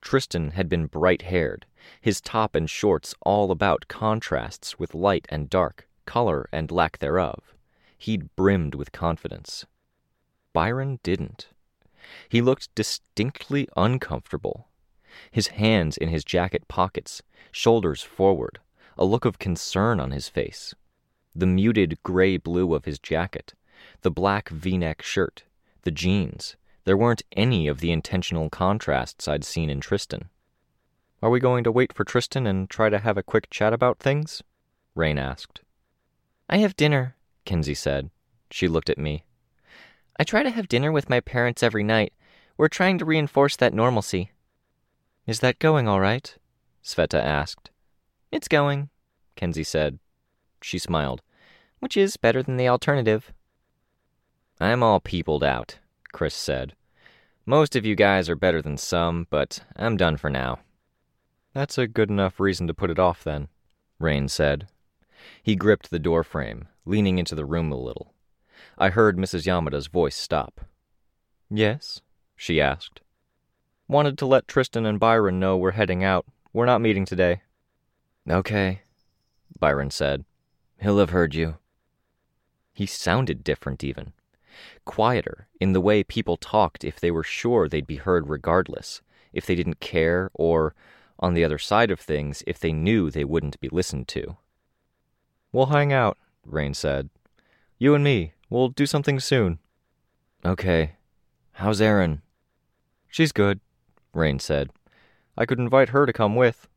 Tristan 0.00 0.50
had 0.50 0.68
been 0.68 0.86
bright 0.86 1.22
haired, 1.22 1.64
his 2.00 2.20
top 2.20 2.54
and 2.54 2.68
shorts 2.68 3.14
all 3.22 3.50
about 3.50 3.88
contrasts 3.88 4.78
with 4.78 4.94
light 4.94 5.26
and 5.28 5.48
dark, 5.48 5.88
color 6.06 6.48
and 6.52 6.70
lack 6.70 6.98
thereof. 6.98 7.54
He'd 7.96 8.34
brimmed 8.36 8.74
with 8.74 8.92
confidence. 8.92 9.64
Byron 10.52 10.98
didn't. 11.02 11.48
He 12.28 12.42
looked 12.42 12.74
distinctly 12.74 13.68
uncomfortable. 13.76 14.68
His 15.30 15.48
hands 15.48 15.96
in 15.96 16.08
his 16.08 16.24
jacket 16.24 16.68
pockets, 16.68 17.22
shoulders 17.50 18.02
forward, 18.02 18.58
a 18.96 19.04
look 19.04 19.24
of 19.24 19.38
concern 19.38 20.00
on 20.00 20.10
his 20.10 20.28
face. 20.28 20.74
The 21.34 21.46
muted 21.46 21.98
gray 22.02 22.36
blue 22.36 22.74
of 22.74 22.84
his 22.84 22.98
jacket, 22.98 23.54
the 24.02 24.10
black 24.10 24.48
v 24.48 24.78
neck 24.78 25.02
shirt, 25.02 25.44
the 25.82 25.90
jeans. 25.90 26.56
There 26.84 26.96
weren't 26.96 27.22
any 27.32 27.68
of 27.68 27.80
the 27.80 27.92
intentional 27.92 28.50
contrasts 28.50 29.28
I'd 29.28 29.44
seen 29.44 29.70
in 29.70 29.80
Tristan. 29.80 30.28
Are 31.22 31.30
we 31.30 31.38
going 31.38 31.62
to 31.64 31.72
wait 31.72 31.92
for 31.92 32.04
Tristan 32.04 32.46
and 32.46 32.68
try 32.68 32.88
to 32.88 32.98
have 32.98 33.16
a 33.16 33.22
quick 33.22 33.48
chat 33.48 33.72
about 33.72 34.00
things? 34.00 34.42
Rain 34.94 35.18
asked. 35.18 35.60
I 36.50 36.58
have 36.58 36.76
dinner, 36.76 37.16
Kenzie 37.44 37.74
said. 37.74 38.10
She 38.50 38.66
looked 38.66 38.90
at 38.90 38.98
me. 38.98 39.24
I 40.18 40.24
try 40.24 40.42
to 40.42 40.50
have 40.50 40.68
dinner 40.68 40.92
with 40.92 41.10
my 41.10 41.20
parents 41.20 41.62
every 41.62 41.82
night. 41.82 42.12
We're 42.56 42.68
trying 42.68 42.98
to 42.98 43.04
reinforce 43.04 43.56
that 43.56 43.74
normalcy. 43.74 44.30
Is 45.26 45.40
that 45.40 45.58
going 45.58 45.88
all 45.88 46.00
right? 46.00 46.34
Sveta 46.84 47.20
asked. 47.20 47.70
It's 48.30 48.48
going, 48.48 48.90
Kenzie 49.36 49.64
said. 49.64 49.98
She 50.62 50.78
smiled. 50.78 51.22
Which 51.80 51.96
is 51.96 52.16
better 52.16 52.42
than 52.42 52.56
the 52.56 52.68
alternative. 52.68 53.32
I'm 54.60 54.82
all 54.82 55.00
peopled 55.00 55.42
out, 55.42 55.78
Chris 56.12 56.34
said. 56.34 56.74
Most 57.46 57.74
of 57.74 57.84
you 57.84 57.96
guys 57.96 58.28
are 58.28 58.36
better 58.36 58.62
than 58.62 58.76
some, 58.76 59.26
but 59.30 59.64
I'm 59.74 59.96
done 59.96 60.16
for 60.16 60.30
now. 60.30 60.60
That's 61.54 61.76
a 61.78 61.88
good 61.88 62.10
enough 62.10 62.38
reason 62.38 62.66
to 62.68 62.74
put 62.74 62.90
it 62.90 62.98
off, 62.98 63.24
then, 63.24 63.48
Rain 63.98 64.28
said. 64.28 64.68
He 65.42 65.56
gripped 65.56 65.90
the 65.90 65.98
doorframe, 65.98 66.68
leaning 66.86 67.18
into 67.18 67.34
the 67.34 67.44
room 67.44 67.72
a 67.72 67.76
little. 67.76 68.11
I 68.78 68.90
heard 68.90 69.16
Mrs. 69.16 69.46
Yamada's 69.46 69.86
voice 69.86 70.16
stop. 70.16 70.60
Yes? 71.50 72.00
she 72.36 72.60
asked. 72.60 73.00
Wanted 73.88 74.16
to 74.18 74.26
let 74.26 74.48
Tristan 74.48 74.86
and 74.86 74.98
Byron 74.98 75.38
know 75.38 75.56
we're 75.56 75.72
heading 75.72 76.02
out. 76.02 76.26
We're 76.52 76.66
not 76.66 76.80
meeting 76.80 77.04
today. 77.04 77.42
Okay, 78.28 78.82
Byron 79.58 79.90
said. 79.90 80.24
He'll 80.80 80.98
have 80.98 81.10
heard 81.10 81.34
you. 81.34 81.56
He 82.72 82.86
sounded 82.86 83.44
different, 83.44 83.84
even. 83.84 84.12
Quieter, 84.84 85.48
in 85.60 85.72
the 85.72 85.80
way 85.80 86.02
people 86.02 86.36
talked 86.36 86.84
if 86.84 86.98
they 86.98 87.10
were 87.10 87.22
sure 87.22 87.68
they'd 87.68 87.86
be 87.86 87.96
heard 87.96 88.28
regardless, 88.28 89.02
if 89.32 89.46
they 89.46 89.54
didn't 89.54 89.80
care, 89.80 90.30
or, 90.34 90.74
on 91.18 91.34
the 91.34 91.44
other 91.44 91.58
side 91.58 91.90
of 91.90 92.00
things, 92.00 92.42
if 92.46 92.58
they 92.58 92.72
knew 92.72 93.10
they 93.10 93.24
wouldn't 93.24 93.60
be 93.60 93.68
listened 93.68 94.08
to. 94.08 94.36
We'll 95.52 95.66
hang 95.66 95.92
out, 95.92 96.18
Rain 96.44 96.74
said. 96.74 97.10
You 97.78 97.94
and 97.94 98.02
me. 98.02 98.32
We'll 98.52 98.68
do 98.68 98.84
something 98.84 99.18
soon. 99.18 99.60
Okay. 100.44 100.96
How's 101.52 101.80
Erin? 101.80 102.20
She's 103.08 103.32
good, 103.32 103.60
Rain 104.12 104.38
said. 104.38 104.68
I 105.38 105.46
could 105.46 105.58
invite 105.58 105.88
her 105.88 106.04
to 106.04 106.12
come 106.12 106.36
with. 106.36 106.68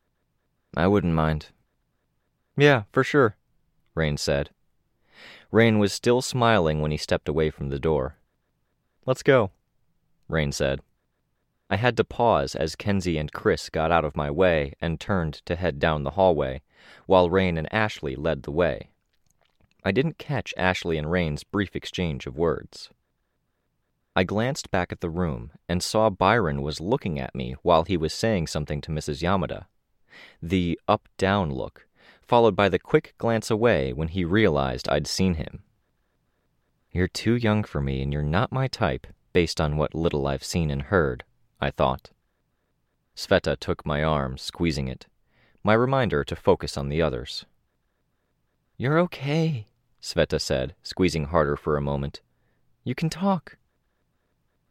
I 0.74 0.86
wouldn't 0.86 1.12
mind. 1.12 1.48
Yeah, 2.56 2.84
for 2.92 3.04
sure, 3.04 3.36
Rain 3.94 4.16
said. 4.16 4.48
Rain 5.52 5.78
was 5.78 5.92
still 5.92 6.22
smiling 6.22 6.80
when 6.80 6.92
he 6.92 6.96
stepped 6.96 7.28
away 7.28 7.50
from 7.50 7.68
the 7.68 7.78
door. 7.78 8.16
Let's 9.04 9.22
go, 9.22 9.50
Rain 10.28 10.52
said. 10.52 10.80
I 11.68 11.76
had 11.76 11.98
to 11.98 12.04
pause 12.04 12.54
as 12.54 12.74
Kenzie 12.74 13.18
and 13.18 13.30
Chris 13.30 13.68
got 13.68 13.92
out 13.92 14.06
of 14.06 14.16
my 14.16 14.30
way 14.30 14.72
and 14.80 14.98
turned 14.98 15.42
to 15.44 15.56
head 15.56 15.78
down 15.78 16.04
the 16.04 16.12
hallway, 16.12 16.62
while 17.04 17.28
Rain 17.28 17.58
and 17.58 17.70
Ashley 17.70 18.16
led 18.16 18.44
the 18.44 18.50
way. 18.50 18.88
I 19.86 19.92
didn't 19.92 20.18
catch 20.18 20.52
Ashley 20.56 20.98
and 20.98 21.08
Rain's 21.08 21.44
brief 21.44 21.76
exchange 21.76 22.26
of 22.26 22.36
words. 22.36 22.90
I 24.16 24.24
glanced 24.24 24.72
back 24.72 24.90
at 24.90 25.00
the 25.00 25.08
room 25.08 25.52
and 25.68 25.80
saw 25.80 26.10
Byron 26.10 26.60
was 26.60 26.80
looking 26.80 27.20
at 27.20 27.36
me 27.36 27.54
while 27.62 27.84
he 27.84 27.96
was 27.96 28.12
saying 28.12 28.48
something 28.48 28.80
to 28.80 28.90
Mrs. 28.90 29.22
Yamada. 29.22 29.66
The 30.42 30.76
up 30.88 31.08
down 31.18 31.52
look, 31.52 31.86
followed 32.20 32.56
by 32.56 32.68
the 32.68 32.80
quick 32.80 33.14
glance 33.16 33.48
away 33.48 33.92
when 33.92 34.08
he 34.08 34.24
realized 34.24 34.88
I'd 34.88 35.06
seen 35.06 35.34
him. 35.34 35.62
You're 36.90 37.06
too 37.06 37.36
young 37.36 37.62
for 37.62 37.80
me 37.80 38.02
and 38.02 38.12
you're 38.12 38.24
not 38.24 38.50
my 38.50 38.66
type, 38.66 39.06
based 39.32 39.60
on 39.60 39.76
what 39.76 39.94
little 39.94 40.26
I've 40.26 40.42
seen 40.42 40.68
and 40.68 40.82
heard, 40.82 41.22
I 41.60 41.70
thought. 41.70 42.10
Sveta 43.14 43.56
took 43.56 43.86
my 43.86 44.02
arm, 44.02 44.36
squeezing 44.36 44.88
it, 44.88 45.06
my 45.62 45.74
reminder 45.74 46.24
to 46.24 46.34
focus 46.34 46.76
on 46.76 46.88
the 46.88 47.00
others. 47.00 47.46
You're 48.76 48.98
okay, 48.98 49.68
Sveta 50.00 50.40
said, 50.40 50.74
squeezing 50.82 51.26
harder 51.26 51.56
for 51.56 51.76
a 51.76 51.82
moment. 51.82 52.20
You 52.84 52.94
can 52.94 53.10
talk. 53.10 53.56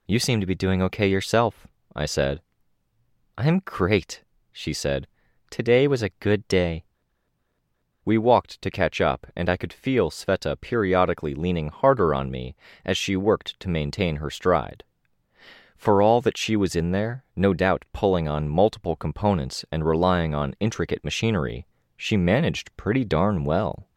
You 0.08 0.20
seem 0.20 0.40
to 0.40 0.46
be 0.46 0.56
doing 0.56 0.82
okay 0.82 1.08
yourself, 1.08 1.68
I 1.96 2.06
said. 2.06 2.42
I'm 3.38 3.60
great, 3.66 4.24
she 4.52 4.72
said. 4.72 5.08
Today 5.50 5.88
was 5.88 6.02
a 6.02 6.10
good 6.20 6.48
day. 6.48 6.84
We 8.06 8.18
walked 8.18 8.62
to 8.62 8.70
catch 8.70 9.02
up, 9.02 9.26
and 9.36 9.50
I 9.50 9.58
could 9.58 9.74
feel 9.74 10.12
Sveta 10.12 10.62
periodically 10.62 11.34
leaning 11.34 11.70
harder 11.70 12.14
on 12.14 12.30
me 12.30 12.56
as 12.86 12.98
she 12.98 13.16
worked 13.16 13.60
to 13.62 13.70
maintain 13.70 14.18
her 14.18 14.30
stride. 14.30 14.84
For 15.76 16.02
all 16.02 16.22
that 16.22 16.38
she 16.38 16.56
was 16.56 16.76
in 16.76 16.92
there, 16.92 17.24
no 17.36 17.54
doubt 17.54 17.84
pulling 17.94 18.28
on 18.28 18.48
multiple 18.48 18.96
components 18.96 19.66
and 19.72 19.84
relying 19.84 20.34
on 20.34 20.56
intricate 20.60 21.04
machinery, 21.04 21.66
she 21.98 22.16
managed 22.16 22.76
pretty 22.78 23.04
darn 23.04 23.44
well. 23.44 23.88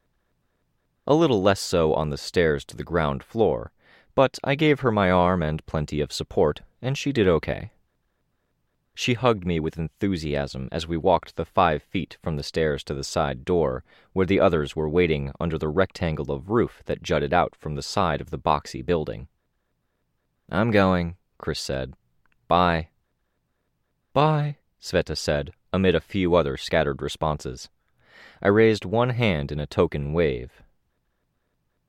A 1.10 1.14
little 1.14 1.40
less 1.40 1.58
so 1.58 1.94
on 1.94 2.10
the 2.10 2.18
stairs 2.18 2.66
to 2.66 2.76
the 2.76 2.84
ground 2.84 3.22
floor, 3.22 3.72
but 4.14 4.38
I 4.44 4.54
gave 4.54 4.80
her 4.80 4.92
my 4.92 5.10
arm 5.10 5.42
and 5.42 5.64
plenty 5.64 6.02
of 6.02 6.12
support, 6.12 6.60
and 6.82 6.98
she 6.98 7.12
did 7.12 7.26
okay. 7.26 7.72
She 8.94 9.14
hugged 9.14 9.46
me 9.46 9.58
with 9.58 9.78
enthusiasm 9.78 10.68
as 10.70 10.86
we 10.86 10.98
walked 10.98 11.36
the 11.36 11.46
five 11.46 11.82
feet 11.82 12.18
from 12.22 12.36
the 12.36 12.42
stairs 12.42 12.84
to 12.84 12.92
the 12.92 13.04
side 13.04 13.46
door, 13.46 13.84
where 14.12 14.26
the 14.26 14.38
others 14.38 14.76
were 14.76 14.86
waiting 14.86 15.32
under 15.40 15.56
the 15.56 15.68
rectangle 15.68 16.30
of 16.30 16.50
roof 16.50 16.82
that 16.84 17.02
jutted 17.02 17.32
out 17.32 17.56
from 17.56 17.74
the 17.74 17.82
side 17.82 18.20
of 18.20 18.28
the 18.28 18.38
boxy 18.38 18.84
building. 18.84 19.28
I'm 20.50 20.70
going, 20.70 21.16
Chris 21.38 21.58
said. 21.58 21.94
Bye. 22.48 22.88
Bye, 24.12 24.58
Sveta 24.78 25.16
said, 25.16 25.52
amid 25.72 25.94
a 25.94 26.00
few 26.00 26.34
other 26.34 26.58
scattered 26.58 27.00
responses. 27.00 27.70
I 28.42 28.48
raised 28.48 28.84
one 28.84 29.10
hand 29.10 29.50
in 29.50 29.58
a 29.58 29.66
token 29.66 30.12
wave. 30.12 30.62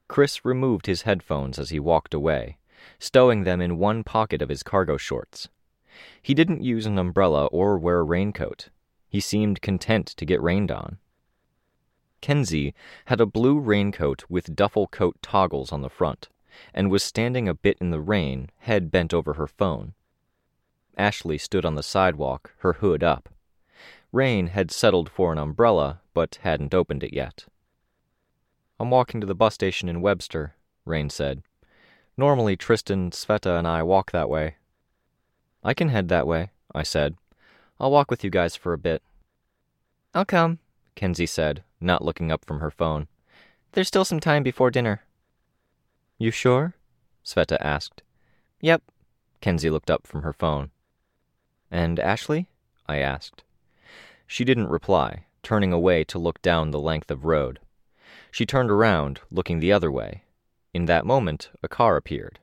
Chris 0.10 0.44
removed 0.44 0.88
his 0.88 1.04
headphones 1.04 1.60
as 1.60 1.70
he 1.70 1.80
walked 1.80 2.14
away, 2.14 2.58
stowing 2.98 3.44
them 3.44 3.62
in 3.62 3.78
one 3.78 4.04
pocket 4.04 4.42
of 4.42 4.50
his 4.50 4.64
cargo 4.64 4.98
shorts. 4.98 5.48
He 6.22 6.34
didn't 6.34 6.64
use 6.64 6.86
an 6.88 6.98
umbrella 6.98 7.46
or 7.46 7.78
wear 7.78 8.00
a 8.00 8.04
raincoat. 8.04 8.70
He 9.08 9.20
seemed 9.20 9.62
content 9.62 10.08
to 10.08 10.26
get 10.26 10.42
rained 10.42 10.72
on. 10.72 10.98
Kenzie 12.22 12.74
had 13.06 13.22
a 13.22 13.28
blue 13.28 13.60
raincoat 13.60 14.26
with 14.28 14.56
duffel 14.56 14.88
coat 14.88 15.16
toggles 15.22 15.72
on 15.72 15.84
the 15.84 15.90
front, 15.90 16.28
and 16.74 16.90
was 16.90 17.04
standing 17.04 17.48
a 17.48 17.54
bit 17.54 17.78
in 17.80 17.92
the 17.92 18.02
rain, 18.02 18.50
head 18.58 18.92
bent 18.92 19.14
over 19.14 19.34
her 19.36 19.48
phone. 19.48 19.94
Ashley 20.98 21.38
stood 21.38 21.66
on 21.66 21.76
the 21.76 21.84
sidewalk, 21.84 22.54
her 22.58 22.74
hood 22.74 23.04
up. 23.04 23.30
Rain 24.12 24.48
had 24.48 24.72
settled 24.72 25.10
for 25.10 25.32
an 25.32 25.38
umbrella, 25.38 26.02
but 26.16 26.40
hadn't 26.42 26.74
opened 26.74 27.04
it 27.04 27.14
yet. 27.14 27.46
I'm 28.80 28.90
walking 28.90 29.20
to 29.20 29.28
the 29.28 29.36
bus 29.36 29.54
station 29.54 29.90
in 29.90 30.02
Webster, 30.02 30.56
Rain 30.86 31.10
said. 31.10 31.44
Normally 32.16 32.56
Tristan, 32.56 33.12
Sveta, 33.12 33.58
and 33.58 33.68
I 33.68 33.84
walk 33.84 34.12
that 34.12 34.30
way. 34.30 34.56
I 35.64 35.74
can 35.74 35.90
head 35.90 36.08
that 36.08 36.28
way, 36.28 36.52
I 36.74 36.84
said. 36.84 37.16
I'll 37.80 37.92
walk 37.92 38.10
with 38.10 38.24
you 38.24 38.30
guys 38.30 38.56
for 38.56 38.72
a 38.72 38.78
bit. 38.78 39.02
I'll 40.14 40.26
come, 40.26 40.60
Kenzie 40.96 41.26
said, 41.26 41.64
not 41.82 42.04
looking 42.04 42.32
up 42.32 42.46
from 42.46 42.62
her 42.62 42.72
phone. 42.72 43.08
There's 43.74 43.88
still 43.88 44.06
some 44.06 44.20
time 44.20 44.44
before 44.44 44.72
dinner. 44.72 45.02
You 46.18 46.32
sure? 46.32 46.76
Sveta 47.24 47.58
asked. 47.60 48.02
Yep. 48.62 48.84
Kenzie 49.42 49.70
looked 49.70 49.92
up 49.92 50.08
from 50.08 50.24
her 50.24 50.34
phone. 50.34 50.72
And 51.70 52.00
Ashley? 52.00 52.48
I 52.88 52.98
asked. 52.98 53.44
She 54.26 54.44
didn't 54.44 54.70
reply, 54.70 55.26
turning 55.44 55.72
away 55.72 56.04
to 56.06 56.20
look 56.20 56.42
down 56.42 56.72
the 56.72 56.80
length 56.80 57.12
of 57.12 57.26
road. 57.26 57.60
She 58.32 58.46
turned 58.46 58.72
around, 58.72 59.22
looking 59.32 59.60
the 59.60 59.72
other 59.72 59.92
way. 59.92 60.24
In 60.74 60.86
that 60.86 61.06
moment, 61.06 61.50
a 61.64 61.68
car 61.68 61.98
appeared. 61.98 62.40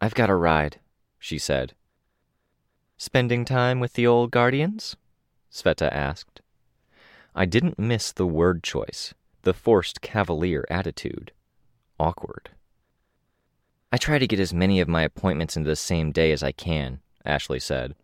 I've 0.00 0.14
got 0.14 0.30
a 0.30 0.34
ride, 0.34 0.78
she 1.18 1.38
said. 1.38 1.74
Spending 2.96 3.44
time 3.44 3.80
with 3.80 3.94
the 3.94 4.06
old 4.06 4.30
guardians? 4.30 4.96
Sveta 5.50 5.92
asked. 5.92 6.40
I 7.34 7.44
didn't 7.44 7.78
miss 7.78 8.12
the 8.12 8.26
word 8.26 8.62
choice, 8.62 9.12
the 9.42 9.52
forced 9.52 10.00
cavalier 10.00 10.64
attitude. 10.70 11.32
Awkward. 11.98 12.50
I 13.92 13.98
try 13.98 14.18
to 14.18 14.26
get 14.26 14.40
as 14.40 14.54
many 14.54 14.80
of 14.80 14.88
my 14.88 15.02
appointments 15.02 15.56
into 15.56 15.68
the 15.68 15.76
same 15.76 16.12
day 16.12 16.32
as 16.32 16.42
I 16.42 16.52
can, 16.52 17.00
Ashley 17.24 17.60
said. 17.60 17.94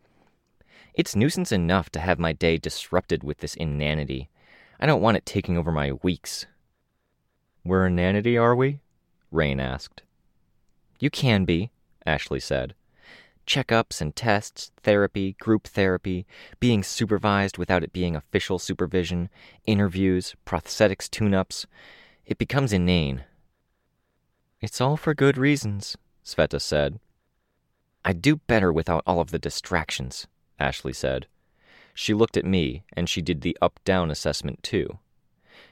It's 0.93 1.15
nuisance 1.15 1.51
enough 1.51 1.89
to 1.91 1.99
have 1.99 2.19
my 2.19 2.33
day 2.33 2.57
disrupted 2.57 3.23
with 3.23 3.39
this 3.39 3.55
inanity. 3.55 4.29
I 4.79 4.85
don't 4.85 5.01
want 5.01 5.17
it 5.17 5.25
taking 5.25 5.57
over 5.57 5.71
my 5.71 5.93
weeks. 6.03 6.45
We're 7.65 7.87
inanity, 7.87 8.37
are 8.37 8.55
we? 8.55 8.79
Rain 9.31 9.59
asked. 9.59 10.03
You 10.99 11.09
can 11.09 11.45
be, 11.45 11.71
Ashley 12.05 12.39
said. 12.39 12.75
Checkups 13.47 14.01
and 14.01 14.15
tests, 14.15 14.71
therapy, 14.83 15.33
group 15.39 15.67
therapy, 15.67 16.25
being 16.59 16.83
supervised 16.83 17.57
without 17.57 17.83
it 17.83 17.93
being 17.93 18.15
official 18.15 18.59
supervision, 18.59 19.29
interviews, 19.65 20.35
prosthetics 20.45 21.09
tune 21.09 21.33
ups. 21.33 21.65
It 22.25 22.37
becomes 22.37 22.73
inane. 22.73 23.23
It's 24.61 24.79
all 24.79 24.95
for 24.95 25.13
good 25.13 25.37
reasons, 25.37 25.97
Sveta 26.23 26.61
said. 26.61 26.99
I'd 28.05 28.21
do 28.21 28.37
better 28.37 28.71
without 28.71 29.03
all 29.05 29.19
of 29.19 29.31
the 29.31 29.39
distractions, 29.39 30.27
Ashley 30.59 30.93
said. 30.93 31.27
She 31.93 32.13
looked 32.13 32.37
at 32.37 32.45
me, 32.45 32.83
and 32.93 33.09
she 33.09 33.21
did 33.21 33.41
the 33.41 33.57
up 33.61 33.79
down 33.85 34.09
assessment 34.09 34.63
too. 34.63 34.99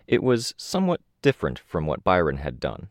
It 0.07 0.23
was 0.23 0.53
somewhat 0.57 1.01
different 1.21 1.59
from 1.59 1.85
what 1.85 2.03
Byron 2.03 2.37
had 2.37 2.59
done. 2.59 2.89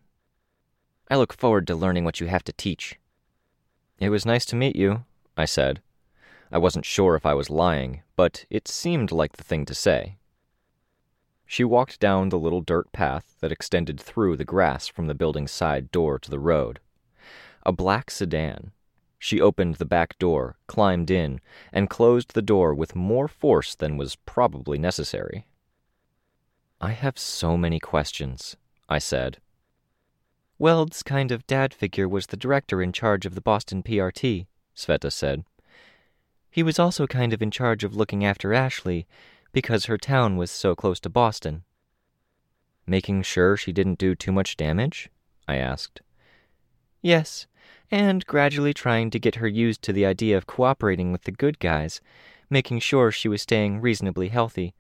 I 1.11 1.17
look 1.17 1.33
forward 1.33 1.67
to 1.67 1.75
learning 1.75 2.05
what 2.05 2.21
you 2.21 2.29
have 2.29 2.45
to 2.45 2.53
teach. 2.53 2.99
It 3.99 4.11
was 4.11 4.25
nice 4.25 4.45
to 4.47 4.57
meet 4.57 4.77
you, 4.77 5.05
I 5.37 5.45
said. 5.45 5.83
I 6.53 6.59
wasn't 6.59 6.85
sure 6.85 7.15
if 7.17 7.27
I 7.27 7.35
was 7.35 7.51
lying, 7.51 8.03
but 8.17 8.45
it 8.51 8.67
seemed 8.67 9.13
like 9.13 9.37
the 9.37 9.45
thing 9.45 9.65
to 9.67 9.75
say. 9.75 10.17
She 11.47 11.65
walked 11.65 11.99
down 11.99 12.29
the 12.29 12.39
little 12.39 12.61
dirt 12.61 12.93
path 12.93 13.35
that 13.41 13.51
extended 13.51 14.01
through 14.01 14.37
the 14.37 14.45
grass 14.45 14.87
from 14.87 15.09
the 15.09 15.15
building's 15.15 15.51
side 15.51 15.91
door 15.91 16.19
to 16.21 16.31
the 16.31 16.39
road. 16.39 16.79
A 17.67 17.73
black 17.73 18.11
sedan. 18.11 18.71
She 19.19 19.41
opened 19.41 19.75
the 19.75 19.85
back 19.85 20.19
door, 20.19 20.57
climbed 20.67 21.11
in, 21.11 21.41
and 21.73 21.91
closed 21.91 22.35
the 22.35 22.41
door 22.41 22.73
with 22.75 22.95
more 22.95 23.29
force 23.29 23.75
than 23.75 23.97
was 23.97 24.17
probably 24.17 24.79
necessary. 24.79 25.47
I 26.81 26.93
have 26.93 27.19
so 27.19 27.59
many 27.59 27.79
questions, 27.79 28.57
I 28.89 28.99
said. 28.99 29.39
Weld's 30.59 31.03
kind 31.03 31.31
of 31.31 31.47
dad 31.47 31.75
figure 31.75 32.09
was 32.09 32.27
the 32.27 32.37
director 32.37 32.83
in 32.83 32.93
charge 32.93 33.27
of 33.27 33.35
the 33.35 33.43
Boston 33.43 33.83
PRT, 33.83 34.47
Sveta 34.75 35.13
said. 35.13 35.45
He 36.51 36.63
was 36.63 36.79
also 36.79 37.07
kind 37.07 37.33
of 37.33 37.43
in 37.43 37.51
charge 37.51 37.85
of 37.85 37.95
looking 37.95 38.25
after 38.25 38.55
Ashley 38.55 39.07
because 39.53 39.87
her 39.87 39.99
town 39.99 40.37
was 40.37 40.51
so 40.51 40.75
close 40.75 40.99
to 41.01 41.11
Boston. 41.11 41.65
Making 42.87 43.23
sure 43.23 43.57
she 43.57 43.73
didn't 43.73 43.99
do 43.99 44.15
too 44.15 44.33
much 44.33 44.57
damage? 44.57 45.11
I 45.47 45.57
asked. 45.57 46.01
Yes, 47.03 47.47
and 47.91 48.27
gradually 48.27 48.73
trying 48.73 49.11
to 49.11 49.19
get 49.19 49.37
her 49.37 49.49
used 49.49 49.83
to 49.83 49.93
the 49.93 50.07
idea 50.07 50.37
of 50.37 50.47
cooperating 50.47 51.13
with 51.13 51.23
the 51.23 51.33
good 51.33 51.59
guys, 51.59 52.01
making 52.49 52.81
sure 52.81 53.11
she 53.11 53.29
was 53.29 53.43
staying 53.43 53.81
reasonably 53.81 54.29
healthy. 54.29 54.75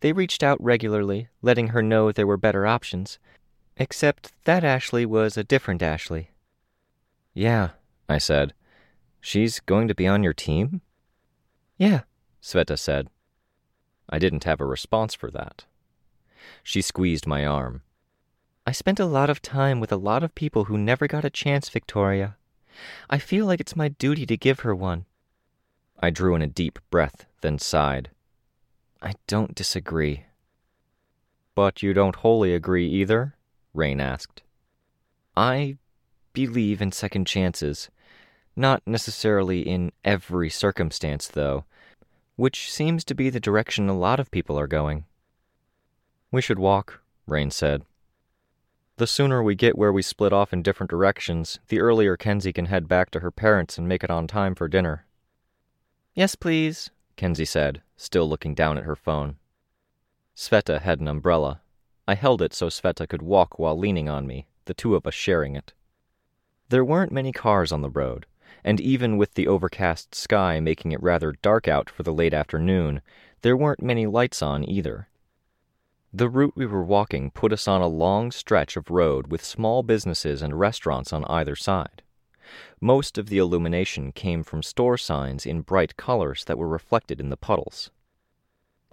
They 0.00 0.12
reached 0.12 0.42
out 0.42 0.62
regularly, 0.62 1.28
letting 1.42 1.68
her 1.68 1.82
know 1.82 2.12
there 2.12 2.26
were 2.26 2.36
better 2.36 2.66
options, 2.66 3.18
Except 3.76 4.32
that 4.44 4.62
Ashley 4.62 5.04
was 5.04 5.36
a 5.36 5.44
different 5.44 5.82
Ashley. 5.82 6.30
Yeah, 7.32 7.70
I 8.08 8.18
said. 8.18 8.54
She's 9.20 9.58
going 9.60 9.88
to 9.88 9.94
be 9.94 10.06
on 10.06 10.22
your 10.22 10.32
team? 10.32 10.80
Yeah, 11.76 12.02
Sveta 12.40 12.78
said. 12.78 13.08
I 14.08 14.18
didn't 14.18 14.44
have 14.44 14.60
a 14.60 14.66
response 14.66 15.14
for 15.14 15.30
that. 15.32 15.64
She 16.62 16.82
squeezed 16.82 17.26
my 17.26 17.44
arm. 17.44 17.82
I 18.66 18.72
spent 18.72 19.00
a 19.00 19.06
lot 19.06 19.28
of 19.28 19.42
time 19.42 19.80
with 19.80 19.90
a 19.90 19.96
lot 19.96 20.22
of 20.22 20.34
people 20.34 20.64
who 20.64 20.78
never 20.78 21.06
got 21.08 21.24
a 21.24 21.30
chance, 21.30 21.68
Victoria. 21.68 22.36
I 23.10 23.18
feel 23.18 23.46
like 23.46 23.60
it's 23.60 23.76
my 23.76 23.88
duty 23.88 24.24
to 24.26 24.36
give 24.36 24.60
her 24.60 24.74
one. 24.74 25.06
I 25.98 26.10
drew 26.10 26.34
in 26.34 26.42
a 26.42 26.46
deep 26.46 26.78
breath, 26.90 27.26
then 27.40 27.58
sighed. 27.58 28.10
I 29.04 29.12
don't 29.26 29.54
disagree. 29.54 30.24
But 31.54 31.82
you 31.82 31.92
don't 31.92 32.16
wholly 32.16 32.54
agree 32.54 32.88
either? 32.88 33.36
Rain 33.74 34.00
asked. 34.00 34.42
I 35.36 35.76
believe 36.32 36.80
in 36.80 36.90
second 36.90 37.26
chances. 37.26 37.90
Not 38.56 38.82
necessarily 38.86 39.60
in 39.60 39.92
every 40.04 40.48
circumstance, 40.48 41.28
though, 41.28 41.64
which 42.36 42.72
seems 42.72 43.04
to 43.04 43.14
be 43.14 43.28
the 43.28 43.40
direction 43.40 43.90
a 43.90 43.98
lot 43.98 44.18
of 44.18 44.30
people 44.30 44.58
are 44.58 44.66
going. 44.66 45.04
We 46.30 46.40
should 46.40 46.58
walk, 46.58 47.02
Rain 47.26 47.50
said. 47.50 47.82
The 48.96 49.06
sooner 49.06 49.42
we 49.42 49.54
get 49.54 49.76
where 49.76 49.92
we 49.92 50.02
split 50.02 50.32
off 50.32 50.52
in 50.52 50.62
different 50.62 50.90
directions, 50.90 51.58
the 51.68 51.80
earlier 51.80 52.16
Kenzie 52.16 52.52
can 52.54 52.66
head 52.66 52.88
back 52.88 53.10
to 53.10 53.20
her 53.20 53.30
parents 53.30 53.76
and 53.76 53.86
make 53.86 54.02
it 54.02 54.10
on 54.10 54.26
time 54.26 54.54
for 54.54 54.66
dinner. 54.66 55.04
Yes, 56.14 56.36
please, 56.36 56.90
Kenzie 57.16 57.44
said, 57.44 57.82
still 57.96 58.28
looking 58.28 58.54
down 58.54 58.78
at 58.78 58.84
her 58.84 58.96
phone. 58.96 59.36
Sveta 60.36 60.80
had 60.80 61.00
an 61.00 61.08
umbrella, 61.08 61.60
I 62.06 62.14
held 62.14 62.42
it 62.42 62.52
so 62.52 62.68
Sveta 62.68 63.08
could 63.08 63.22
walk 63.22 63.58
while 63.58 63.78
leaning 63.78 64.10
on 64.10 64.26
me, 64.26 64.46
the 64.66 64.74
two 64.74 64.94
of 64.94 65.06
us 65.06 65.14
sharing 65.14 65.56
it. 65.56 65.72
There 66.68 66.84
weren't 66.84 67.12
many 67.12 67.32
cars 67.32 67.72
on 67.72 67.80
the 67.80 67.88
road, 67.88 68.26
and 68.62 68.78
even 68.78 69.16
with 69.16 69.34
the 69.34 69.48
overcast 69.48 70.14
sky 70.14 70.60
making 70.60 70.92
it 70.92 71.02
rather 71.02 71.32
dark 71.32 71.66
out 71.66 71.88
for 71.88 72.02
the 72.02 72.12
late 72.12 72.34
afternoon, 72.34 73.00
there 73.40 73.56
weren't 73.56 73.82
many 73.82 74.06
lights 74.06 74.42
on 74.42 74.68
either. 74.68 75.08
The 76.12 76.28
route 76.28 76.54
we 76.54 76.66
were 76.66 76.84
walking 76.84 77.30
put 77.30 77.52
us 77.52 77.66
on 77.66 77.80
a 77.80 77.88
long 77.88 78.30
stretch 78.30 78.76
of 78.76 78.90
road 78.90 79.28
with 79.28 79.42
small 79.42 79.82
businesses 79.82 80.42
and 80.42 80.58
restaurants 80.58 81.12
on 81.12 81.24
either 81.24 81.56
side. 81.56 82.02
Most 82.80 83.18
of 83.18 83.28
the 83.28 83.38
illumination 83.38 84.12
came 84.12 84.42
from 84.42 84.62
store 84.62 84.96
signs 84.98 85.46
in 85.46 85.62
bright 85.62 85.96
colors 85.96 86.44
that 86.44 86.58
were 86.58 86.68
reflected 86.68 87.20
in 87.20 87.30
the 87.30 87.36
puddles. 87.36 87.90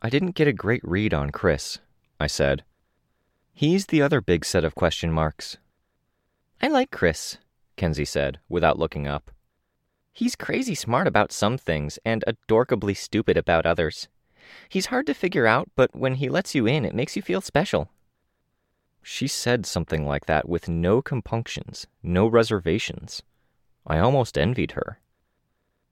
I 0.01 0.09
didn't 0.09 0.35
get 0.35 0.47
a 0.47 0.53
great 0.53 0.81
read 0.83 1.13
on 1.13 1.29
Chris, 1.29 1.79
I 2.19 2.27
said, 2.27 2.63
He's 3.53 3.87
the 3.87 4.01
other 4.01 4.21
big 4.21 4.45
set 4.45 4.63
of 4.63 4.75
question 4.75 5.11
marks. 5.11 5.57
I 6.61 6.67
like 6.67 6.91
Chris, 6.91 7.37
Kenzie 7.75 8.05
said, 8.05 8.39
without 8.49 8.79
looking 8.79 9.07
up. 9.07 9.31
He's 10.13 10.35
crazy 10.35 10.75
smart 10.75 11.07
about 11.07 11.31
some 11.31 11.57
things 11.57 11.99
and 12.05 12.23
adorkably 12.27 12.93
stupid 12.93 13.37
about 13.37 13.65
others. 13.65 14.07
He's 14.69 14.87
hard 14.87 15.05
to 15.07 15.13
figure 15.13 15.47
out, 15.47 15.69
but 15.75 15.95
when 15.95 16.15
he 16.15 16.29
lets 16.29 16.55
you 16.55 16.65
in, 16.65 16.85
it 16.85 16.95
makes 16.95 17.15
you 17.15 17.21
feel 17.21 17.41
special. 17.41 17.89
She 19.01 19.27
said 19.27 19.65
something 19.65 20.05
like 20.05 20.25
that 20.25 20.47
with 20.47 20.69
no 20.69 21.01
compunctions, 21.01 21.87
no 22.03 22.27
reservations. 22.27 23.23
I 23.85 23.99
almost 23.99 24.37
envied 24.37 24.73
her. 24.73 24.99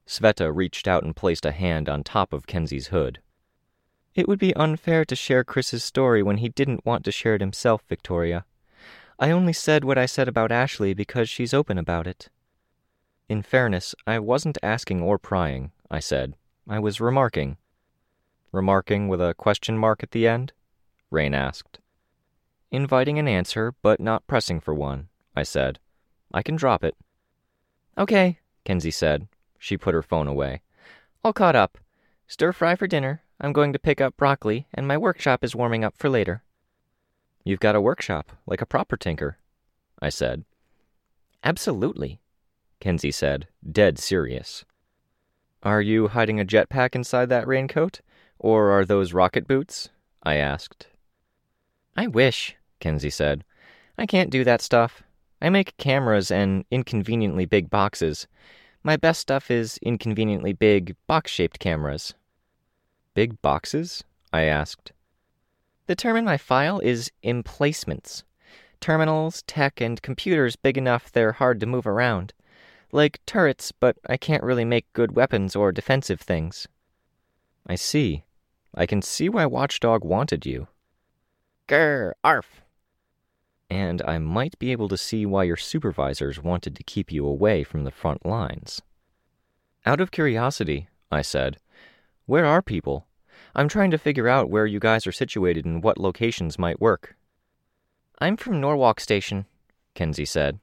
Sveta 0.07 0.53
reached 0.53 0.87
out 0.87 1.03
and 1.03 1.15
placed 1.15 1.45
a 1.45 1.51
hand 1.51 1.87
on 1.87 2.03
top 2.03 2.33
of 2.33 2.47
Kenzie's 2.47 2.87
hood. 2.87 3.19
It 4.15 4.27
would 4.27 4.39
be 4.39 4.55
unfair 4.55 5.05
to 5.05 5.15
share 5.15 5.43
Chris's 5.43 5.83
story 5.83 6.23
when 6.23 6.37
he 6.37 6.49
didn't 6.49 6.85
want 6.85 7.05
to 7.05 7.11
share 7.11 7.35
it 7.35 7.41
himself, 7.41 7.83
Victoria. 7.87 8.45
I 9.19 9.31
only 9.31 9.53
said 9.53 9.83
what 9.83 9.97
I 9.97 10.05
said 10.05 10.27
about 10.27 10.51
Ashley 10.51 10.93
because 10.93 11.29
she's 11.29 11.53
open 11.53 11.77
about 11.77 12.07
it. 12.07 12.29
In 13.27 13.43
fairness, 13.43 13.93
I 14.07 14.17
wasn't 14.19 14.57
asking 14.63 15.01
or 15.01 15.19
prying, 15.19 15.71
I 15.91 15.99
said. 15.99 16.35
I 16.67 16.79
was 16.79 16.99
remarking. 16.99 17.57
Remarking 18.51 19.07
with 19.07 19.21
a 19.21 19.35
question 19.35 19.77
mark 19.77 20.01
at 20.01 20.11
the 20.11 20.27
end? 20.27 20.53
Rain 21.11 21.33
asked. 21.33 21.79
Inviting 22.71 23.19
an 23.19 23.27
answer, 23.27 23.73
but 23.81 23.99
not 23.99 24.25
pressing 24.25 24.59
for 24.59 24.73
one, 24.73 25.09
I 25.35 25.43
said. 25.43 25.79
I 26.33 26.41
can 26.41 26.55
drop 26.55 26.83
it. 26.83 26.95
Okay, 27.99 28.39
Kenzie 28.63 28.91
said. 28.91 29.27
She 29.57 29.77
put 29.77 29.93
her 29.93 30.01
phone 30.01 30.27
away. 30.27 30.61
All 31.23 31.33
caught 31.33 31.55
up. 31.55 31.77
Stir 32.27 32.53
fry 32.53 32.75
for 32.75 32.87
dinner. 32.87 33.23
I'm 33.41 33.51
going 33.51 33.73
to 33.73 33.79
pick 33.79 33.99
up 33.99 34.15
broccoli, 34.15 34.67
and 34.73 34.87
my 34.87 34.97
workshop 34.97 35.43
is 35.43 35.55
warming 35.55 35.83
up 35.83 35.97
for 35.97 36.09
later. 36.09 36.43
You've 37.43 37.59
got 37.59 37.75
a 37.75 37.81
workshop, 37.81 38.31
like 38.45 38.61
a 38.61 38.65
proper 38.65 38.95
tinker, 38.95 39.37
I 40.01 40.09
said. 40.09 40.45
Absolutely, 41.43 42.19
Kenzie 42.79 43.11
said, 43.11 43.47
dead 43.69 43.97
serious. 43.99 44.65
Are 45.63 45.81
you 45.81 46.07
hiding 46.07 46.39
a 46.39 46.45
jetpack 46.45 46.95
inside 46.95 47.27
that 47.29 47.47
raincoat? 47.47 47.99
Or 48.37 48.71
are 48.71 48.85
those 48.85 49.13
rocket 49.13 49.47
boots? 49.47 49.89
I 50.23 50.35
asked. 50.35 50.87
I 51.97 52.07
wish, 52.07 52.55
Kenzie 52.79 53.09
said. 53.09 53.43
I 53.97 54.05
can't 54.05 54.29
do 54.29 54.45
that 54.45 54.61
stuff. 54.61 55.03
I 55.41 55.49
make 55.49 55.77
cameras 55.77 56.31
and 56.31 56.65
inconveniently 56.69 57.45
big 57.45 57.69
boxes. 57.69 58.27
My 58.83 58.97
best 58.97 59.19
stuff 59.21 59.49
is 59.49 59.77
inconveniently 59.81 60.53
big, 60.53 60.95
box 61.07 61.31
shaped 61.31 61.59
cameras. 61.59 62.13
Big 63.13 63.41
boxes? 63.41 64.03
I 64.31 64.43
asked. 64.43 64.91
The 65.87 65.95
term 65.95 66.17
in 66.17 66.25
my 66.25 66.37
file 66.37 66.79
is 66.79 67.11
emplacements. 67.23 68.23
Terminals, 68.79 69.41
tech, 69.43 69.81
and 69.81 70.01
computers 70.01 70.55
big 70.55 70.77
enough 70.77 71.11
they're 71.11 71.33
hard 71.33 71.59
to 71.59 71.65
move 71.65 71.87
around. 71.87 72.33
Like 72.91 73.19
turrets, 73.25 73.71
but 73.71 73.97
I 74.07 74.17
can't 74.17 74.43
really 74.43 74.65
make 74.65 74.91
good 74.93 75.15
weapons 75.15 75.55
or 75.55 75.71
defensive 75.71 76.21
things. 76.21 76.67
I 77.67 77.75
see. 77.75 78.23
I 78.73 78.85
can 78.85 79.01
see 79.01 79.29
why 79.29 79.45
Watchdog 79.45 80.03
wanted 80.03 80.45
you. 80.45 80.67
Grr, 81.67 82.13
arf. 82.23 82.61
And 83.69 84.01
I 84.01 84.17
might 84.17 84.57
be 84.59 84.71
able 84.71 84.87
to 84.89 84.97
see 84.97 85.25
why 85.25 85.43
your 85.43 85.57
supervisors 85.57 86.41
wanted 86.41 86.75
to 86.75 86.83
keep 86.83 87.11
you 87.11 87.25
away 87.25 87.63
from 87.63 87.83
the 87.83 87.91
front 87.91 88.25
lines. 88.25 88.81
Out 89.85 90.01
of 90.01 90.11
curiosity, 90.11 90.89
I 91.11 91.21
said, 91.21 91.57
where 92.25 92.45
are 92.45 92.61
people? 92.61 93.07
I'm 93.55 93.67
trying 93.67 93.89
to 93.91 93.97
figure 93.97 94.27
out 94.27 94.51
where 94.51 94.67
you 94.67 94.79
guys 94.79 95.07
are 95.07 95.11
situated 95.11 95.65
and 95.65 95.83
what 95.83 95.97
locations 95.97 96.59
might 96.59 96.79
work. 96.79 97.15
I'm 98.19 98.37
from 98.37 98.61
Norwalk 98.61 98.99
Station, 98.99 99.45
Kenzie 99.95 100.25
said. 100.25 100.59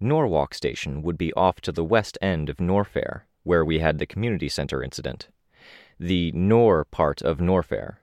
Norwalk 0.00 0.52
Station 0.52 1.00
would 1.02 1.16
be 1.16 1.32
off 1.32 1.60
to 1.62 1.72
the 1.72 1.84
west 1.84 2.18
end 2.20 2.50
of 2.50 2.58
Norfair, 2.58 3.22
where 3.44 3.64
we 3.64 3.78
had 3.78 3.98
the 3.98 4.04
community 4.04 4.48
center 4.50 4.82
incident. 4.82 5.28
The 5.98 6.30
Nor 6.32 6.84
part 6.84 7.22
of 7.22 7.38
Norfair. 7.38 7.96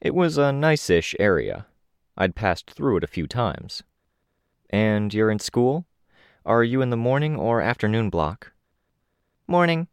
It 0.00 0.14
was 0.14 0.38
a 0.38 0.52
nice 0.52 0.88
ish 0.88 1.16
area. 1.18 1.66
I'd 2.16 2.34
passed 2.34 2.70
through 2.70 2.98
it 2.98 3.04
a 3.04 3.08
few 3.08 3.26
times. 3.26 3.82
And 4.70 5.12
you're 5.12 5.30
in 5.30 5.38
school? 5.38 5.86
Are 6.46 6.62
you 6.62 6.82
in 6.82 6.90
the 6.90 6.96
morning 6.96 7.36
or 7.36 7.60
afternoon 7.60 8.10
block? 8.10 8.52
Morning. 9.46 9.88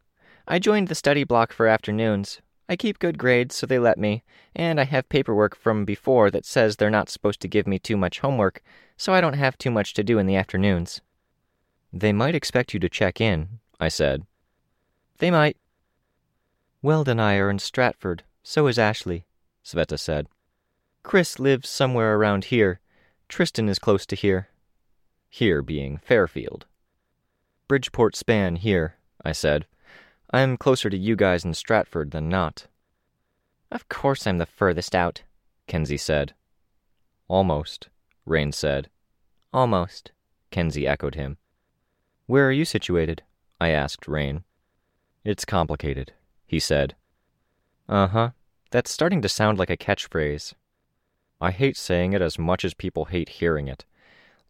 I 0.47 0.59
joined 0.59 0.87
the 0.87 0.95
study 0.95 1.23
block 1.23 1.53
for 1.53 1.67
afternoons. 1.67 2.41
I 2.67 2.75
keep 2.75 2.99
good 2.99 3.17
grades, 3.17 3.55
so 3.55 3.67
they 3.67 3.79
let 3.79 3.97
me, 3.97 4.23
and 4.55 4.79
I 4.79 4.85
have 4.85 5.09
paperwork 5.09 5.55
from 5.55 5.83
before 5.83 6.31
that 6.31 6.45
says 6.45 6.75
they're 6.75 6.89
not 6.89 7.09
supposed 7.09 7.41
to 7.41 7.47
give 7.47 7.67
me 7.67 7.79
too 7.79 7.97
much 7.97 8.19
homework, 8.19 8.63
so 8.95 9.13
I 9.13 9.19
don't 9.19 9.33
have 9.33 9.57
too 9.57 9.71
much 9.71 9.93
to 9.95 10.03
do 10.03 10.17
in 10.17 10.25
the 10.25 10.35
afternoons. 10.35 11.01
They 11.91 12.13
might 12.13 12.35
expect 12.35 12.73
you 12.73 12.79
to 12.79 12.87
check 12.87 13.19
in, 13.19 13.59
I 13.79 13.89
said. 13.89 14.25
They 15.17 15.31
might. 15.31 15.57
Weld 16.81 17.09
and 17.09 17.21
I 17.21 17.35
are 17.35 17.49
in 17.49 17.59
Stratford, 17.59 18.23
so 18.41 18.67
is 18.67 18.79
Ashley, 18.79 19.25
Sveta 19.65 19.99
said. 19.99 20.27
Chris 21.03 21.39
lives 21.39 21.69
somewhere 21.69 22.15
around 22.15 22.45
here. 22.45 22.79
Tristan 23.27 23.67
is 23.67 23.79
close 23.79 24.05
to 24.05 24.15
here. 24.15 24.49
Here 25.29 25.61
being 25.61 25.97
Fairfield. 25.97 26.65
Bridgeport 27.67 28.15
span 28.15 28.57
here, 28.57 28.97
I 29.23 29.31
said. 29.31 29.65
I'm 30.31 30.57
closer 30.57 30.89
to 30.89 30.97
you 30.97 31.15
guys 31.15 31.43
in 31.43 31.53
Stratford 31.53 32.11
than 32.11 32.29
not. 32.29 32.67
Of 33.71 33.87
course 33.89 34.27
I'm 34.27 34.37
the 34.37 34.45
furthest 34.45 34.93
out, 34.93 35.23
Kenzie 35.67 35.97
said. 35.97 36.33
Almost, 37.27 37.89
Rain 38.25 38.51
said. 38.51 38.89
Almost, 39.53 40.11
Kenzie 40.51 40.87
echoed 40.87 41.15
him. 41.15 41.37
Where 42.25 42.47
are 42.47 42.51
you 42.51 42.65
situated? 42.65 43.23
I 43.59 43.69
asked 43.69 44.07
Rain. 44.07 44.43
It's 45.23 45.45
complicated, 45.45 46.13
he 46.45 46.59
said. 46.59 46.95
Uh 47.87 48.07
huh. 48.07 48.29
That's 48.71 48.91
starting 48.91 49.21
to 49.21 49.29
sound 49.29 49.57
like 49.57 49.69
a 49.69 49.77
catchphrase. 49.77 50.53
I 51.41 51.49
hate 51.49 51.75
saying 51.75 52.13
it 52.13 52.21
as 52.21 52.37
much 52.37 52.63
as 52.63 52.75
people 52.75 53.05
hate 53.05 53.29
hearing 53.29 53.67
it. 53.67 53.83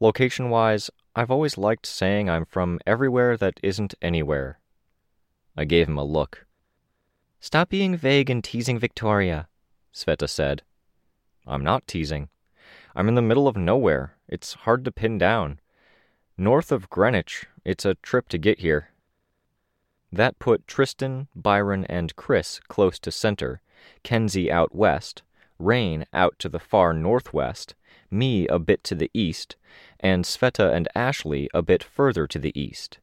Location 0.02 0.50
wise, 0.50 0.90
I've 1.16 1.32
always 1.32 1.58
liked 1.58 1.86
saying 1.86 2.30
I'm 2.30 2.46
from 2.46 2.80
everywhere 2.86 3.38
that 3.38 3.62
isn't 3.64 3.96
anywhere. 4.02 4.60
I 5.56 5.64
gave 5.64 5.88
him 5.88 5.98
a 5.98 6.04
look. 6.04 6.46
Stop 7.40 7.70
being 7.70 7.96
vague 7.96 8.30
and 8.30 8.44
teasing 8.44 8.78
Victoria, 8.78 9.48
Sveta 9.94 10.30
said. 10.30 10.64
I'm 11.48 11.64
not 11.64 11.88
teasing. 11.88 12.28
I'm 12.94 13.08
in 13.08 13.16
the 13.16 13.22
middle 13.22 13.48
of 13.48 13.56
nowhere. 13.56 14.18
It's 14.28 14.54
hard 14.54 14.84
to 14.86 14.92
pin 14.92 15.18
down. 15.18 15.60
North 16.38 16.72
of 16.72 16.90
Greenwich, 16.90 17.46
it's 17.64 17.86
a 17.86 17.96
trip 17.96 18.28
to 18.30 18.38
get 18.38 18.60
here. 18.60 18.90
That 20.12 20.40
put 20.40 20.68
Tristan, 20.68 21.30
Byron, 21.36 21.86
and 21.86 22.16
Chris 22.18 22.60
close 22.68 23.00
to 23.00 23.12
center, 23.12 23.62
Kenzie 24.04 24.52
out 24.52 24.76
west, 24.76 25.24
Rain 25.62 26.06
out 26.12 26.38
to 26.40 26.50
the 26.50 26.60
far 26.60 26.94
northwest, 26.94 27.76
me 28.10 28.48
a 28.48 28.60
bit 28.60 28.84
to 28.86 28.96
the 28.96 29.12
east, 29.14 29.56
and 30.00 30.26
Sveta 30.26 30.74
and 30.74 30.88
Ashley 30.96 31.50
a 31.54 31.62
bit 31.62 31.84
further 31.84 32.28
to 32.28 32.40
the 32.40 32.60
east. 32.60 33.00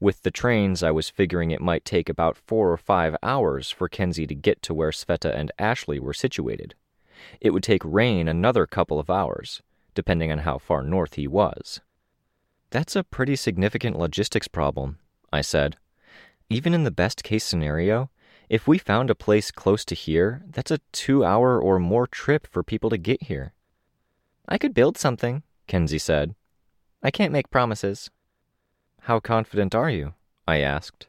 With 0.00 0.22
the 0.22 0.30
trains, 0.30 0.82
I 0.82 0.90
was 0.90 1.08
figuring 1.08 1.50
it 1.50 1.60
might 1.60 1.84
take 1.84 2.08
about 2.08 2.36
four 2.36 2.70
or 2.70 2.76
five 2.76 3.16
hours 3.22 3.70
for 3.70 3.88
Kenzie 3.88 4.26
to 4.26 4.34
get 4.34 4.62
to 4.62 4.74
where 4.74 4.90
Sveta 4.90 5.34
and 5.34 5.50
Ashley 5.58 5.98
were 5.98 6.12
situated. 6.12 6.74
It 7.40 7.50
would 7.50 7.62
take 7.62 7.82
Rain 7.84 8.28
another 8.28 8.66
couple 8.66 8.98
of 8.98 9.10
hours, 9.10 9.62
depending 9.94 10.30
on 10.30 10.38
how 10.38 10.58
far 10.58 10.82
north 10.82 11.14
he 11.14 11.26
was. 11.26 11.80
That's 12.70 12.96
a 12.96 13.04
pretty 13.04 13.36
significant 13.36 13.98
logistics 13.98 14.48
problem, 14.48 14.98
I 15.32 15.40
said. 15.40 15.76
Even 16.50 16.74
in 16.74 16.84
the 16.84 16.90
best 16.90 17.24
case 17.24 17.44
scenario, 17.44 18.10
if 18.48 18.68
we 18.68 18.78
found 18.78 19.10
a 19.10 19.14
place 19.14 19.50
close 19.50 19.84
to 19.86 19.94
here, 19.94 20.42
that's 20.48 20.70
a 20.70 20.80
two 20.92 21.24
hour 21.24 21.60
or 21.60 21.78
more 21.78 22.06
trip 22.06 22.46
for 22.46 22.62
people 22.62 22.90
to 22.90 22.98
get 22.98 23.24
here. 23.24 23.52
I 24.48 24.58
could 24.58 24.74
build 24.74 24.98
something, 24.98 25.42
Kenzie 25.66 25.98
said. 25.98 26.34
I 27.02 27.10
can't 27.10 27.32
make 27.32 27.50
promises. 27.50 28.10
How 29.02 29.20
confident 29.20 29.74
are 29.74 29.90
you? 29.90 30.14
I 30.46 30.60
asked. 30.60 31.08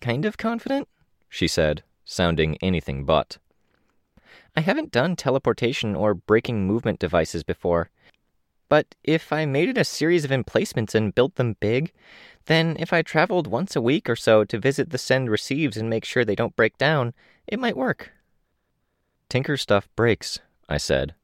Kind 0.00 0.24
of 0.24 0.36
confident, 0.36 0.88
she 1.28 1.46
said, 1.46 1.82
sounding 2.04 2.56
anything 2.60 3.04
but. 3.04 3.38
I 4.56 4.60
haven't 4.60 4.92
done 4.92 5.16
teleportation 5.16 5.94
or 5.94 6.14
breaking 6.14 6.66
movement 6.66 6.98
devices 6.98 7.42
before, 7.42 7.90
but 8.72 8.94
if 9.04 9.34
I 9.34 9.44
made 9.44 9.68
it 9.68 9.76
a 9.76 9.84
series 9.84 10.24
of 10.24 10.32
emplacements 10.32 10.94
and 10.94 11.14
built 11.14 11.34
them 11.34 11.56
big, 11.60 11.92
then 12.46 12.74
if 12.78 12.90
I 12.90 13.02
traveled 13.02 13.46
once 13.46 13.76
a 13.76 13.82
week 13.82 14.08
or 14.08 14.16
so 14.16 14.44
to 14.44 14.58
visit 14.58 14.88
the 14.88 14.96
send 14.96 15.28
receives 15.28 15.76
and 15.76 15.90
make 15.90 16.06
sure 16.06 16.24
they 16.24 16.34
don't 16.34 16.56
break 16.56 16.78
down, 16.78 17.12
it 17.46 17.60
might 17.60 17.76
work. 17.76 18.12
Tinker 19.28 19.58
stuff 19.58 19.90
breaks, 19.94 20.38
I 20.70 20.78
said. 20.78 21.14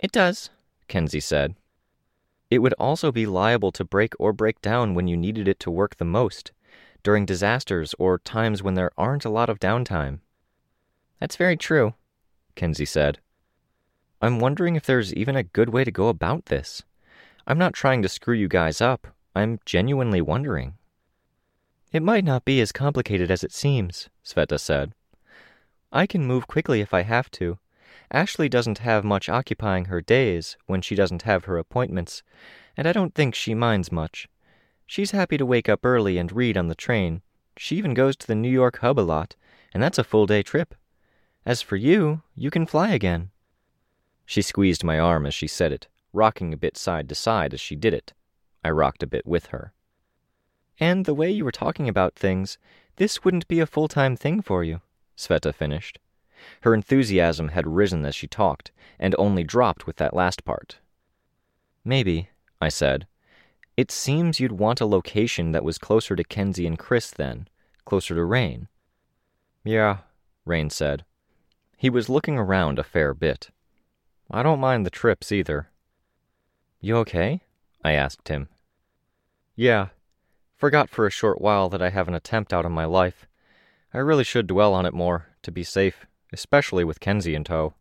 It 0.00 0.10
does, 0.10 0.50
Kenzie 0.88 1.20
said. 1.20 1.54
It 2.50 2.58
would 2.58 2.74
also 2.74 3.12
be 3.12 3.24
liable 3.24 3.70
to 3.70 3.84
break 3.84 4.14
or 4.18 4.32
break 4.32 4.60
down 4.60 4.94
when 4.94 5.06
you 5.06 5.16
needed 5.16 5.46
it 5.46 5.60
to 5.60 5.70
work 5.70 5.98
the 5.98 6.04
most, 6.04 6.50
during 7.04 7.24
disasters 7.24 7.94
or 8.00 8.18
times 8.18 8.64
when 8.64 8.74
there 8.74 8.90
aren't 8.98 9.24
a 9.24 9.30
lot 9.30 9.48
of 9.48 9.60
downtime. 9.60 10.18
That's 11.20 11.36
very 11.36 11.56
true, 11.56 11.94
Kenzie 12.56 12.84
said. 12.84 13.20
I'm 14.20 14.40
wondering 14.40 14.74
if 14.74 14.84
there's 14.84 15.14
even 15.14 15.36
a 15.36 15.44
good 15.44 15.68
way 15.68 15.84
to 15.84 15.92
go 15.92 16.08
about 16.08 16.46
this. 16.46 16.82
I'm 17.46 17.58
not 17.58 17.72
trying 17.72 18.02
to 18.02 18.08
screw 18.08 18.34
you 18.34 18.48
guys 18.48 18.80
up. 18.80 19.06
I'm 19.34 19.60
genuinely 19.64 20.20
wondering. 20.20 20.74
It 21.92 22.02
might 22.02 22.24
not 22.24 22.44
be 22.44 22.60
as 22.60 22.72
complicated 22.72 23.30
as 23.30 23.44
it 23.44 23.52
seems, 23.52 24.08
Sveta 24.24 24.58
said. 24.58 24.92
I 25.92 26.06
can 26.06 26.26
move 26.26 26.48
quickly 26.48 26.80
if 26.80 26.92
I 26.92 27.02
have 27.02 27.30
to. 27.32 27.58
Ashley 28.10 28.48
doesn't 28.48 28.78
have 28.78 29.04
much 29.04 29.28
occupying 29.28 29.86
her 29.86 30.00
days 30.00 30.56
when 30.66 30.82
she 30.82 30.94
doesn't 30.94 31.22
have 31.22 31.44
her 31.44 31.56
appointments, 31.56 32.22
and 32.76 32.88
I 32.88 32.92
don't 32.92 33.14
think 33.14 33.34
she 33.34 33.54
minds 33.54 33.92
much. 33.92 34.28
She's 34.86 35.12
happy 35.12 35.38
to 35.38 35.46
wake 35.46 35.68
up 35.68 35.84
early 35.84 36.18
and 36.18 36.32
read 36.32 36.56
on 36.56 36.66
the 36.66 36.74
train. 36.74 37.22
She 37.56 37.76
even 37.76 37.94
goes 37.94 38.16
to 38.16 38.26
the 38.26 38.34
New 38.34 38.50
York 38.50 38.78
hub 38.78 38.98
a 38.98 39.02
lot, 39.02 39.36
and 39.72 39.82
that's 39.82 39.98
a 39.98 40.04
full 40.04 40.26
day 40.26 40.42
trip. 40.42 40.74
As 41.46 41.62
for 41.62 41.76
you, 41.76 42.22
you 42.34 42.50
can 42.50 42.66
fly 42.66 42.90
again. 42.90 43.30
She 44.28 44.42
squeezed 44.42 44.84
my 44.84 44.98
arm 44.98 45.24
as 45.24 45.32
she 45.32 45.46
said 45.46 45.72
it, 45.72 45.88
rocking 46.12 46.52
a 46.52 46.58
bit 46.58 46.76
side 46.76 47.08
to 47.08 47.14
side 47.14 47.54
as 47.54 47.62
she 47.62 47.74
did 47.74 47.94
it. 47.94 48.12
I 48.62 48.68
rocked 48.68 49.02
a 49.02 49.06
bit 49.06 49.26
with 49.26 49.46
her. 49.46 49.72
And 50.78 51.06
the 51.06 51.14
way 51.14 51.30
you 51.30 51.46
were 51.46 51.50
talking 51.50 51.88
about 51.88 52.14
things, 52.14 52.58
this 52.96 53.24
wouldn't 53.24 53.48
be 53.48 53.58
a 53.58 53.64
full 53.64 53.88
time 53.88 54.16
thing 54.16 54.42
for 54.42 54.62
you, 54.62 54.82
Sveta 55.16 55.54
finished. 55.54 55.98
Her 56.60 56.74
enthusiasm 56.74 57.48
had 57.48 57.66
risen 57.66 58.04
as 58.04 58.14
she 58.14 58.26
talked, 58.26 58.70
and 58.98 59.14
only 59.18 59.44
dropped 59.44 59.86
with 59.86 59.96
that 59.96 60.12
last 60.12 60.44
part. 60.44 60.78
Maybe, 61.82 62.28
I 62.60 62.68
said. 62.68 63.06
It 63.78 63.90
seems 63.90 64.40
you'd 64.40 64.52
want 64.52 64.82
a 64.82 64.86
location 64.86 65.52
that 65.52 65.64
was 65.64 65.78
closer 65.78 66.14
to 66.14 66.22
Kenzie 66.22 66.66
and 66.66 66.78
Chris 66.78 67.10
then, 67.10 67.48
closer 67.86 68.14
to 68.14 68.24
Rain. 68.24 68.68
Yeah, 69.64 70.00
Rain 70.44 70.68
said. 70.68 71.06
He 71.78 71.88
was 71.88 72.10
looking 72.10 72.36
around 72.36 72.78
a 72.78 72.84
fair 72.84 73.14
bit. 73.14 73.48
I 74.30 74.42
don't 74.42 74.60
mind 74.60 74.84
the 74.84 74.90
trips 74.90 75.32
either. 75.32 75.70
You 76.80 76.96
okay? 76.98 77.40
I 77.82 77.92
asked 77.92 78.28
him. 78.28 78.48
Yeah. 79.56 79.88
Forgot 80.56 80.90
for 80.90 81.06
a 81.06 81.10
short 81.10 81.40
while 81.40 81.68
that 81.70 81.80
I 81.80 81.90
have 81.90 82.08
an 82.08 82.14
attempt 82.14 82.52
out 82.52 82.64
on 82.64 82.72
my 82.72 82.84
life. 82.84 83.26
I 83.94 83.98
really 83.98 84.24
should 84.24 84.46
dwell 84.46 84.74
on 84.74 84.84
it 84.84 84.92
more, 84.92 85.28
to 85.42 85.50
be 85.50 85.64
safe, 85.64 86.06
especially 86.32 86.84
with 86.84 87.00
Kenzie 87.00 87.34
in 87.34 87.44
tow. 87.44 87.74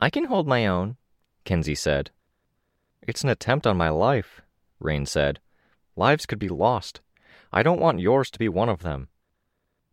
I 0.00 0.10
can 0.10 0.24
hold 0.24 0.46
my 0.46 0.66
own, 0.66 0.96
Kenzie 1.44 1.74
said. 1.74 2.10
It's 3.06 3.24
an 3.24 3.30
attempt 3.30 3.66
on 3.66 3.76
my 3.76 3.88
life, 3.88 4.42
Rain 4.78 5.06
said. 5.06 5.40
Lives 5.96 6.26
could 6.26 6.38
be 6.38 6.48
lost. 6.48 7.00
I 7.52 7.62
don't 7.62 7.80
want 7.80 8.00
yours 8.00 8.30
to 8.30 8.38
be 8.38 8.48
one 8.48 8.68
of 8.68 8.82
them. 8.82 9.08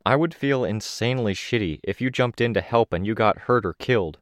I 0.06 0.16
would 0.16 0.34
feel 0.34 0.64
insanely 0.64 1.34
shitty 1.34 1.80
if 1.84 2.02
you 2.02 2.10
jumped 2.10 2.42
in 2.42 2.54
to 2.54 2.62
help 2.62 2.94
and 2.94 3.06
you 3.06 3.16
got 3.16 3.40
hurt 3.40 3.66
or 3.66 3.74
killed. 3.74 4.20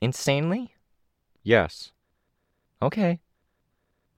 Insanely? 0.00 0.74
Yes. 1.42 1.92
Okay. 2.80 3.20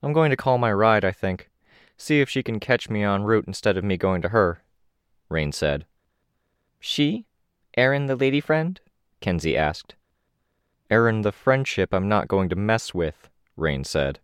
I'm 0.03 0.13
going 0.13 0.31
to 0.31 0.37
call 0.37 0.59
my 0.59 0.73
ride, 0.73 1.05
I 1.05 1.13
think. 1.13 1.51
See 1.97 2.21
if 2.21 2.29
she 2.29 2.43
can 2.43 2.61
catch 2.61 2.89
me 2.89 3.03
en 3.03 3.25
route 3.25 3.47
instead 3.47 3.77
of 3.77 3.85
me 3.85 3.97
going 3.97 4.23
to 4.23 4.31
her, 4.31 4.63
Rain 5.29 5.53
said. 5.53 5.87
She? 6.79 7.27
Erin 7.77 8.07
the 8.07 8.17
lady 8.17 8.41
friend? 8.41 8.81
Kenzie 9.21 9.57
asked. 9.57 9.95
Erin 10.91 11.23
the 11.23 11.33
friendship 11.33 11.95
I'm 11.95 12.09
not 12.09 12.29
going 12.29 12.49
to 12.49 12.57
mess 12.57 12.95
with, 12.95 13.29
Rain 13.57 13.85
said. 13.85 14.19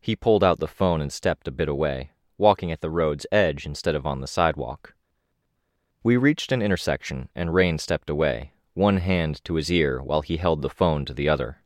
He 0.00 0.14
pulled 0.14 0.44
out 0.44 0.60
the 0.60 0.68
phone 0.68 1.00
and 1.00 1.12
stepped 1.12 1.48
a 1.48 1.50
bit 1.52 1.68
away, 1.68 2.10
walking 2.36 2.70
at 2.70 2.80
the 2.80 2.90
road's 2.90 3.26
edge 3.32 3.66
instead 3.66 3.94
of 3.94 4.06
on 4.06 4.20
the 4.20 4.26
sidewalk. 4.26 4.94
We 6.02 6.16
reached 6.16 6.52
an 6.52 6.62
intersection, 6.62 7.30
and 7.34 7.52
Rain 7.52 7.78
stepped 7.78 8.08
away, 8.08 8.52
one 8.78 8.98
hand 8.98 9.44
to 9.44 9.56
his 9.56 9.70
ear 9.70 10.00
while 10.00 10.22
he 10.22 10.36
held 10.36 10.62
the 10.62 10.70
phone 10.70 11.04
to 11.04 11.12
the 11.12 11.28
other. 11.28 11.58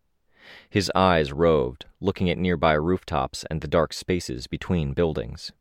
His 0.68 0.90
eyes 0.94 1.32
roved, 1.32 1.84
looking 2.00 2.30
at 2.30 2.38
nearby 2.38 2.72
rooftops 2.72 3.44
and 3.50 3.60
the 3.60 3.68
dark 3.68 3.92
spaces 3.92 4.46
between 4.46 4.94
buildings. 4.94 5.52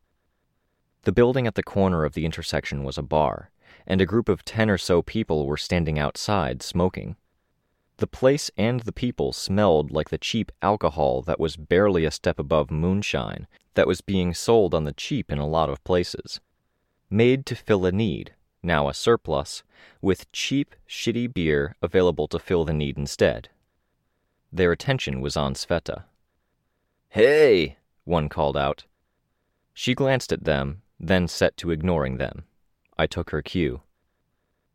The 1.03 1.11
building 1.11 1.45
at 1.45 1.55
the 1.55 1.63
corner 1.63 2.05
of 2.05 2.13
the 2.13 2.25
intersection 2.25 2.83
was 2.83 2.97
a 2.97 3.03
bar, 3.03 3.51
and 3.85 3.99
a 3.99 4.05
group 4.05 4.29
of 4.29 4.45
ten 4.45 4.69
or 4.69 4.77
so 4.77 5.01
people 5.01 5.45
were 5.45 5.57
standing 5.57 5.99
outside 5.99 6.63
smoking. 6.63 7.17
The 7.97 8.07
place 8.07 8.49
and 8.57 8.79
the 8.79 8.93
people 8.93 9.33
smelled 9.33 9.91
like 9.91 10.09
the 10.09 10.17
cheap 10.17 10.51
alcohol 10.61 11.21
that 11.23 11.39
was 11.39 11.57
barely 11.57 12.05
a 12.05 12.11
step 12.11 12.39
above 12.39 12.71
moonshine 12.71 13.47
that 13.73 13.87
was 13.87 14.01
being 14.01 14.33
sold 14.33 14.73
on 14.73 14.85
the 14.85 14.93
cheap 14.93 15.31
in 15.31 15.37
a 15.37 15.47
lot 15.47 15.69
of 15.69 15.83
places. 15.83 16.39
Made 17.09 17.45
to 17.47 17.55
fill 17.55 17.85
a 17.85 17.91
need, 17.91 18.33
now 18.63 18.87
a 18.89 18.93
surplus, 18.93 19.63
with 20.01 20.31
cheap, 20.31 20.75
shitty 20.87 21.33
beer 21.33 21.75
available 21.81 22.27
to 22.27 22.39
fill 22.39 22.65
the 22.65 22.73
need 22.73 22.97
instead. 22.97 23.49
Their 24.51 24.71
attention 24.71 25.21
was 25.21 25.37
on 25.37 25.53
Sveta. 25.53 26.03
Hey! 27.09 27.77
one 28.03 28.29
called 28.29 28.57
out. 28.57 28.85
She 29.73 29.95
glanced 29.95 30.31
at 30.31 30.43
them, 30.43 30.81
then 30.99 31.27
set 31.27 31.57
to 31.57 31.71
ignoring 31.71 32.17
them. 32.17 32.43
I 32.97 33.07
took 33.07 33.31
her 33.31 33.41
cue. 33.41 33.81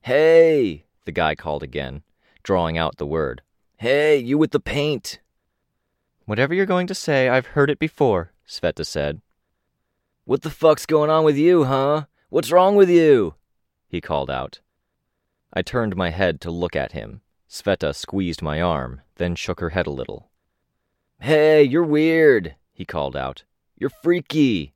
Hey! 0.00 0.84
the 1.04 1.12
guy 1.12 1.34
called 1.34 1.62
again, 1.62 2.02
drawing 2.42 2.76
out 2.76 2.96
the 2.96 3.06
word. 3.06 3.42
Hey, 3.78 4.18
you 4.18 4.38
with 4.38 4.50
the 4.50 4.60
paint! 4.60 5.20
Whatever 6.24 6.54
you're 6.54 6.66
going 6.66 6.88
to 6.88 6.94
say, 6.94 7.28
I've 7.28 7.46
heard 7.46 7.70
it 7.70 7.78
before, 7.78 8.32
Sveta 8.48 8.84
said. 8.84 9.20
What 10.24 10.42
the 10.42 10.50
fuck's 10.50 10.86
going 10.86 11.08
on 11.08 11.24
with 11.24 11.36
you, 11.36 11.64
huh? 11.64 12.06
What's 12.30 12.50
wrong 12.50 12.74
with 12.74 12.90
you? 12.90 13.34
He 13.88 14.00
called 14.00 14.30
out. 14.30 14.60
I 15.52 15.62
turned 15.62 15.96
my 15.96 16.10
head 16.10 16.40
to 16.42 16.50
look 16.50 16.76
at 16.76 16.92
him. 16.92 17.20
Sveta 17.48 17.94
squeezed 17.94 18.42
my 18.42 18.60
arm, 18.60 19.02
then 19.16 19.34
shook 19.34 19.60
her 19.60 19.70
head 19.70 19.86
a 19.86 19.90
little. 19.90 20.28
Hey, 21.20 21.62
you're 21.62 21.84
weird, 21.84 22.56
he 22.72 22.84
called 22.84 23.16
out. 23.16 23.44
You're 23.76 23.90
freaky. 23.90 24.74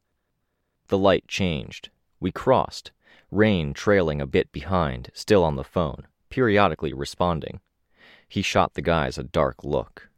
The 0.89 0.99
light 0.99 1.27
changed. 1.29 1.91
We 2.21 2.33
crossed, 2.33 2.93
Rain 3.31 3.73
trailing 3.75 4.21
a 4.21 4.27
bit 4.27 4.51
behind, 4.51 5.11
still 5.15 5.45
on 5.45 5.55
the 5.55 5.65
phone, 5.65 6.07
periodically 6.31 6.93
responding. 6.93 7.61
He 8.29 8.43
shot 8.43 8.75
the 8.75 8.83
guys 8.83 9.19
a 9.19 9.23
dark 9.23 9.63
look. 9.63 10.09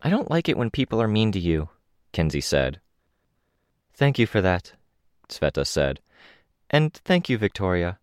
I 0.00 0.08
don't 0.10 0.30
like 0.30 0.48
it 0.48 0.56
when 0.56 0.70
people 0.70 1.00
are 1.02 1.08
mean 1.08 1.32
to 1.32 1.38
you, 1.38 1.68
Kenzie 2.12 2.40
said. 2.40 2.80
Thank 3.94 4.18
you 4.18 4.26
for 4.26 4.40
that, 4.40 4.72
Sveta 5.28 5.66
said. 5.66 6.00
And 6.70 6.92
thank 6.92 7.28
you, 7.28 7.38
Victoria. 7.38 7.98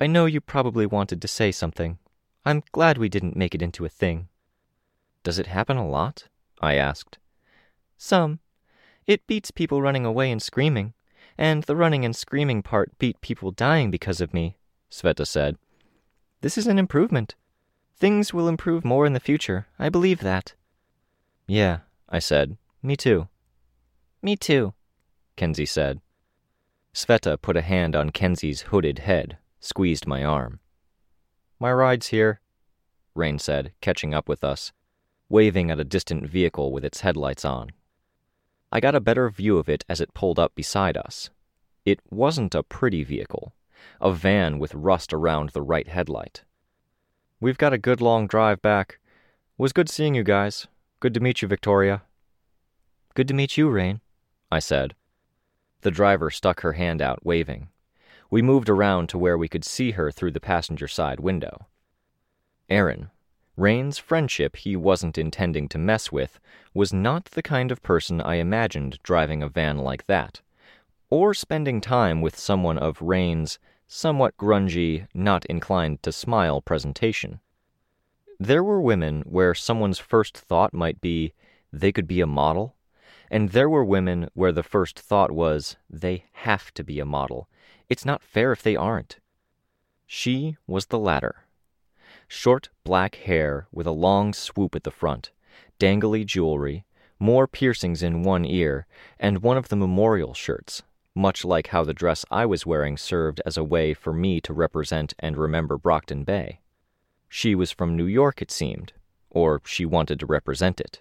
I 0.00 0.06
know 0.06 0.26
you 0.26 0.40
probably 0.40 0.86
wanted 0.86 1.22
to 1.22 1.28
say 1.28 1.52
something. 1.52 1.98
I'm 2.44 2.62
glad 2.72 2.98
we 2.98 3.08
didn't 3.08 3.36
make 3.36 3.54
it 3.54 3.62
into 3.62 3.84
a 3.84 3.88
thing. 3.88 4.28
Does 5.22 5.38
it 5.38 5.46
happen 5.46 5.76
a 5.76 5.88
lot? 5.88 6.28
I 6.60 6.74
asked. 6.74 7.18
Some. 7.96 8.40
It 9.06 9.26
beats 9.26 9.50
people 9.50 9.80
running 9.80 10.04
away 10.04 10.30
and 10.30 10.42
screaming, 10.42 10.94
and 11.38 11.62
the 11.64 11.76
running 11.76 12.04
and 12.04 12.14
screaming 12.14 12.62
part 12.62 12.98
beat 12.98 13.20
people 13.20 13.50
dying 13.50 13.90
because 13.90 14.20
of 14.20 14.34
me, 14.34 14.56
Sveta 14.90 15.26
said. 15.26 15.56
This 16.40 16.58
is 16.58 16.66
an 16.66 16.78
improvement. 16.78 17.36
Things 17.96 18.34
will 18.34 18.48
improve 18.48 18.84
more 18.84 19.06
in 19.06 19.12
the 19.12 19.20
future. 19.20 19.68
I 19.78 19.88
believe 19.88 20.20
that. 20.20 20.54
Yeah, 21.46 21.78
I 22.08 22.18
said. 22.18 22.56
Me 22.82 22.96
too. 22.96 23.28
Me 24.22 24.36
too, 24.36 24.74
Kenzie 25.36 25.66
said. 25.66 26.00
Sveta 26.94 27.40
put 27.40 27.56
a 27.56 27.62
hand 27.62 27.96
on 27.96 28.10
Kenzie's 28.10 28.62
hooded 28.62 29.00
head, 29.00 29.38
squeezed 29.60 30.06
my 30.06 30.24
arm. 30.24 30.60
My 31.58 31.72
ride's 31.72 32.08
here, 32.08 32.40
Rain 33.14 33.38
said, 33.38 33.72
catching 33.80 34.12
up 34.12 34.28
with 34.28 34.44
us, 34.44 34.72
waving 35.28 35.70
at 35.70 35.80
a 35.80 35.84
distant 35.84 36.28
vehicle 36.28 36.70
with 36.72 36.84
its 36.84 37.00
headlights 37.00 37.44
on. 37.44 37.70
I 38.70 38.80
got 38.80 38.94
a 38.94 39.00
better 39.00 39.28
view 39.30 39.58
of 39.58 39.68
it 39.68 39.84
as 39.88 40.00
it 40.00 40.14
pulled 40.14 40.38
up 40.38 40.54
beside 40.54 40.96
us. 40.96 41.30
It 41.84 42.00
wasn't 42.10 42.54
a 42.54 42.62
pretty 42.62 43.04
vehicle, 43.04 43.54
a 44.00 44.12
van 44.12 44.58
with 44.58 44.74
rust 44.74 45.12
around 45.12 45.50
the 45.50 45.62
right 45.62 45.88
headlight. 45.88 46.44
We've 47.40 47.58
got 47.58 47.72
a 47.72 47.78
good 47.78 48.00
long 48.00 48.26
drive 48.26 48.62
back. 48.62 48.98
Was 49.58 49.72
good 49.72 49.88
seeing 49.88 50.14
you 50.14 50.22
guys. 50.22 50.68
Good 51.00 51.14
to 51.14 51.20
meet 51.20 51.42
you, 51.42 51.48
Victoria. 51.48 52.02
Good 53.14 53.28
to 53.28 53.34
meet 53.34 53.56
you, 53.56 53.68
Rain, 53.68 54.00
I 54.50 54.58
said. 54.58 54.94
The 55.82 55.90
driver 55.90 56.30
stuck 56.30 56.60
her 56.60 56.72
hand 56.72 57.02
out, 57.02 57.24
waving. 57.24 57.68
We 58.30 58.40
moved 58.40 58.68
around 58.68 59.08
to 59.10 59.18
where 59.18 59.36
we 59.36 59.48
could 59.48 59.64
see 59.64 59.92
her 59.92 60.10
through 60.10 60.30
the 60.30 60.40
passenger 60.40 60.88
side 60.88 61.20
window. 61.20 61.66
Erin, 62.68 63.10
Rain's 63.56 63.98
friendship 63.98 64.56
he 64.56 64.74
wasn't 64.76 65.18
intending 65.18 65.68
to 65.68 65.78
mess 65.78 66.10
with, 66.10 66.40
was 66.72 66.92
not 66.92 67.26
the 67.26 67.42
kind 67.42 67.70
of 67.70 67.82
person 67.82 68.20
I 68.20 68.36
imagined 68.36 68.98
driving 69.02 69.42
a 69.42 69.48
van 69.48 69.76
like 69.78 70.06
that, 70.06 70.40
or 71.10 71.34
spending 71.34 71.80
time 71.80 72.22
with 72.22 72.38
someone 72.38 72.78
of 72.78 73.02
Rain's 73.02 73.58
somewhat 73.86 74.36
grungy, 74.38 75.06
not 75.12 75.44
inclined 75.46 76.02
to 76.02 76.12
smile 76.12 76.62
presentation. 76.62 77.40
There 78.40 78.64
were 78.64 78.80
women 78.80 79.20
where 79.26 79.54
someone's 79.54 79.98
first 79.98 80.38
thought 80.38 80.72
might 80.72 81.00
be, 81.02 81.34
they 81.70 81.92
could 81.92 82.06
be 82.06 82.22
a 82.22 82.26
model, 82.26 82.74
and 83.32 83.48
there 83.48 83.70
were 83.70 83.82
women 83.82 84.28
where 84.34 84.52
the 84.52 84.62
first 84.62 84.98
thought 84.98 85.30
was, 85.30 85.76
they 85.88 86.26
have 86.32 86.72
to 86.74 86.84
be 86.84 87.00
a 87.00 87.06
model. 87.06 87.48
It's 87.88 88.04
not 88.04 88.22
fair 88.22 88.52
if 88.52 88.62
they 88.62 88.76
aren't. 88.76 89.20
She 90.06 90.58
was 90.66 90.86
the 90.86 90.98
latter. 90.98 91.46
Short 92.28 92.68
black 92.84 93.14
hair 93.14 93.68
with 93.72 93.86
a 93.86 93.90
long 93.90 94.34
swoop 94.34 94.76
at 94.76 94.84
the 94.84 94.90
front, 94.90 95.30
dangly 95.80 96.26
jewelry, 96.26 96.84
more 97.18 97.46
piercings 97.46 98.02
in 98.02 98.22
one 98.22 98.44
ear, 98.44 98.86
and 99.18 99.42
one 99.42 99.56
of 99.56 99.70
the 99.70 99.76
memorial 99.76 100.34
shirts, 100.34 100.82
much 101.14 101.42
like 101.42 101.68
how 101.68 101.84
the 101.84 101.94
dress 101.94 102.26
I 102.30 102.44
was 102.44 102.66
wearing 102.66 102.98
served 102.98 103.40
as 103.46 103.56
a 103.56 103.64
way 103.64 103.94
for 103.94 104.12
me 104.12 104.42
to 104.42 104.52
represent 104.52 105.14
and 105.18 105.38
remember 105.38 105.78
Brockton 105.78 106.24
Bay. 106.24 106.60
She 107.30 107.54
was 107.54 107.72
from 107.72 107.96
New 107.96 108.04
York, 108.04 108.42
it 108.42 108.50
seemed, 108.50 108.92
or 109.30 109.62
she 109.64 109.86
wanted 109.86 110.20
to 110.20 110.26
represent 110.26 110.82
it. 110.82 111.00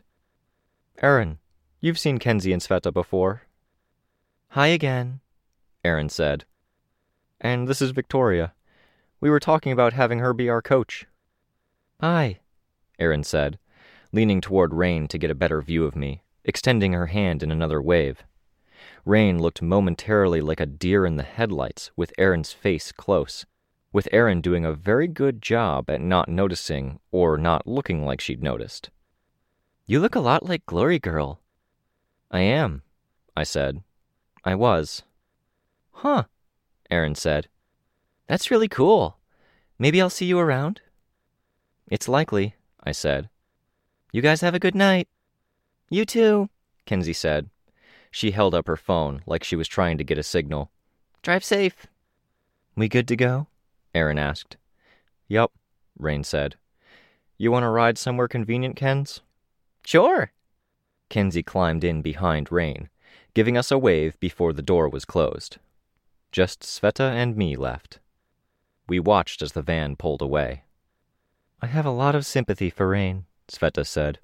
Erin, 0.99 1.39
You've 1.83 1.97
seen 1.97 2.19
Kenzie 2.19 2.53
and 2.53 2.61
Sveta 2.61 2.93
before. 2.93 3.41
Hi 4.49 4.67
again, 4.67 5.19
Erin 5.83 6.09
said. 6.09 6.45
And 7.39 7.67
this 7.67 7.81
is 7.81 7.89
Victoria. 7.89 8.53
We 9.19 9.31
were 9.31 9.39
talking 9.39 9.71
about 9.71 9.93
having 9.93 10.19
her 10.19 10.31
be 10.31 10.47
our 10.47 10.61
coach. 10.61 11.07
Hi, 11.99 12.37
Erin 12.99 13.23
said, 13.23 13.57
leaning 14.11 14.41
toward 14.41 14.75
Rain 14.75 15.07
to 15.07 15.17
get 15.17 15.31
a 15.31 15.35
better 15.35 15.59
view 15.59 15.83
of 15.83 15.95
me, 15.95 16.21
extending 16.45 16.93
her 16.93 17.07
hand 17.07 17.41
in 17.41 17.51
another 17.51 17.81
wave. 17.81 18.25
Rain 19.03 19.41
looked 19.41 19.63
momentarily 19.63 20.39
like 20.39 20.59
a 20.59 20.67
deer 20.67 21.03
in 21.03 21.15
the 21.15 21.23
headlights, 21.23 21.89
with 21.95 22.13
Erin's 22.19 22.53
face 22.53 22.91
close, 22.91 23.47
with 23.91 24.07
Erin 24.11 24.41
doing 24.41 24.65
a 24.65 24.73
very 24.73 25.07
good 25.07 25.41
job 25.41 25.89
at 25.89 25.99
not 25.99 26.29
noticing 26.29 26.99
or 27.11 27.39
not 27.39 27.65
looking 27.65 28.05
like 28.05 28.21
she'd 28.21 28.43
noticed. 28.43 28.91
You 29.87 29.99
look 29.99 30.13
a 30.13 30.19
lot 30.19 30.45
like 30.45 30.67
Glory 30.67 30.99
Girl, 30.99 31.40
I 32.33 32.39
am, 32.39 32.81
I 33.35 33.43
said. 33.43 33.83
I 34.45 34.55
was. 34.55 35.03
Huh, 35.91 36.23
Erin 36.89 37.13
said. 37.15 37.49
That's 38.27 38.49
really 38.49 38.69
cool. 38.69 39.17
Maybe 39.77 40.01
I'll 40.01 40.09
see 40.09 40.25
you 40.25 40.39
around? 40.39 40.79
It's 41.87 42.07
likely, 42.07 42.55
I 42.81 42.93
said. 42.93 43.29
You 44.13 44.21
guys 44.21 44.39
have 44.39 44.55
a 44.55 44.59
good 44.59 44.75
night. 44.75 45.09
You 45.89 46.05
too, 46.05 46.49
Kenzie 46.85 47.11
said. 47.11 47.49
She 48.11 48.31
held 48.31 48.55
up 48.55 48.67
her 48.67 48.77
phone 48.77 49.21
like 49.25 49.43
she 49.43 49.57
was 49.57 49.67
trying 49.67 49.97
to 49.97 50.05
get 50.05 50.17
a 50.17 50.23
signal. 50.23 50.71
Drive 51.21 51.43
safe. 51.43 51.85
We 52.77 52.87
good 52.87 53.09
to 53.09 53.17
go? 53.17 53.47
Erin 53.93 54.17
asked. 54.17 54.55
Yup, 55.27 55.51
Rain 55.99 56.23
said. 56.23 56.55
You 57.37 57.51
want 57.51 57.63
to 57.63 57.69
ride 57.69 57.97
somewhere 57.97 58.29
convenient, 58.29 58.77
Kens? 58.77 59.19
Sure, 59.85 60.31
Kenzie 61.11 61.43
climbed 61.43 61.83
in 61.83 62.01
behind 62.01 62.51
Rain, 62.51 62.89
giving 63.35 63.57
us 63.57 63.69
a 63.69 63.77
wave 63.77 64.19
before 64.19 64.53
the 64.53 64.63
door 64.63 64.89
was 64.89 65.05
closed. 65.05 65.57
Just 66.31 66.61
Sveta 66.61 67.11
and 67.11 67.35
me 67.35 67.55
left. 67.55 67.99
We 68.87 68.99
watched 68.99 69.41
as 69.41 69.51
the 69.51 69.61
van 69.61 69.97
pulled 69.97 70.21
away. 70.21 70.63
I 71.61 71.67
have 71.67 71.85
a 71.85 71.91
lot 71.91 72.15
of 72.15 72.25
sympathy 72.25 72.69
for 72.69 72.87
Rain, 72.87 73.25
Sveta 73.47 73.85
said. 73.85 74.19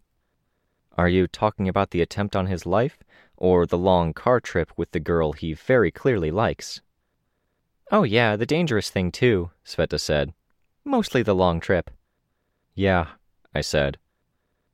Are 0.98 1.10
you 1.10 1.28
talking 1.28 1.68
about 1.68 1.92
the 1.92 2.02
attempt 2.02 2.36
on 2.36 2.48
his 2.48 2.66
life, 2.66 2.98
or 3.38 3.66
the 3.66 3.78
long 3.78 4.14
car 4.14 4.40
trip 4.40 4.72
with 4.76 4.92
the 4.92 5.00
girl 5.00 5.34
he 5.34 5.54
very 5.54 5.92
clearly 5.92 6.32
likes. 6.32 6.82
Oh, 7.92 8.04
yeah, 8.04 8.36
the 8.36 8.46
dangerous 8.46 8.90
thing, 8.90 9.12
too, 9.12 9.52
Sveta 9.66 10.00
said. 10.00 10.34
Mostly 10.84 11.22
the 11.22 11.36
long 11.36 11.60
trip. 11.60 11.92
Yeah, 12.74 13.08
I 13.54 13.62
said. 13.62 13.98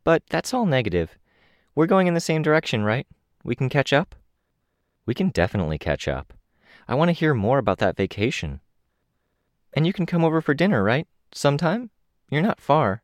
But 0.03 0.23
that's 0.29 0.53
all 0.53 0.65
negative. 0.65 1.17
We're 1.75 1.87
going 1.87 2.07
in 2.07 2.13
the 2.13 2.19
same 2.19 2.43
direction, 2.43 2.83
right? 2.83 3.07
We 3.43 3.55
can 3.55 3.67
catch 3.67 3.91
up? 3.91 4.15
We 5.05 5.13
can 5.13 5.29
definitely 5.29 5.79
catch 5.79 6.07
up. 6.07 6.33
I 6.87 6.95
want 6.95 7.09
to 7.09 7.13
hear 7.13 7.33
more 7.33 7.57
about 7.57 7.79
that 7.79 7.97
vacation. 7.97 8.61
And 9.73 9.87
you 9.87 9.93
can 9.93 10.05
come 10.05 10.23
over 10.23 10.39
for 10.39 10.53
dinner, 10.53 10.83
right? 10.83 11.07
Sometime? 11.33 11.89
You're 12.29 12.43
not 12.43 12.61
far. 12.61 13.01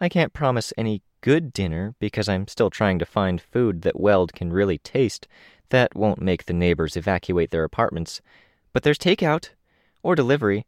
I 0.00 0.08
can't 0.08 0.32
promise 0.32 0.72
any 0.76 1.02
good 1.20 1.52
dinner 1.52 1.96
because 1.98 2.28
I'm 2.28 2.46
still 2.46 2.70
trying 2.70 3.00
to 3.00 3.06
find 3.06 3.40
food 3.40 3.82
that 3.82 3.98
Weld 3.98 4.32
can 4.34 4.52
really 4.52 4.78
taste 4.78 5.26
that 5.70 5.96
won't 5.96 6.22
make 6.22 6.44
the 6.44 6.52
neighbors 6.52 6.96
evacuate 6.96 7.50
their 7.50 7.64
apartments. 7.64 8.20
But 8.72 8.84
there's 8.84 8.98
takeout 8.98 9.50
or 10.04 10.14
delivery. 10.14 10.64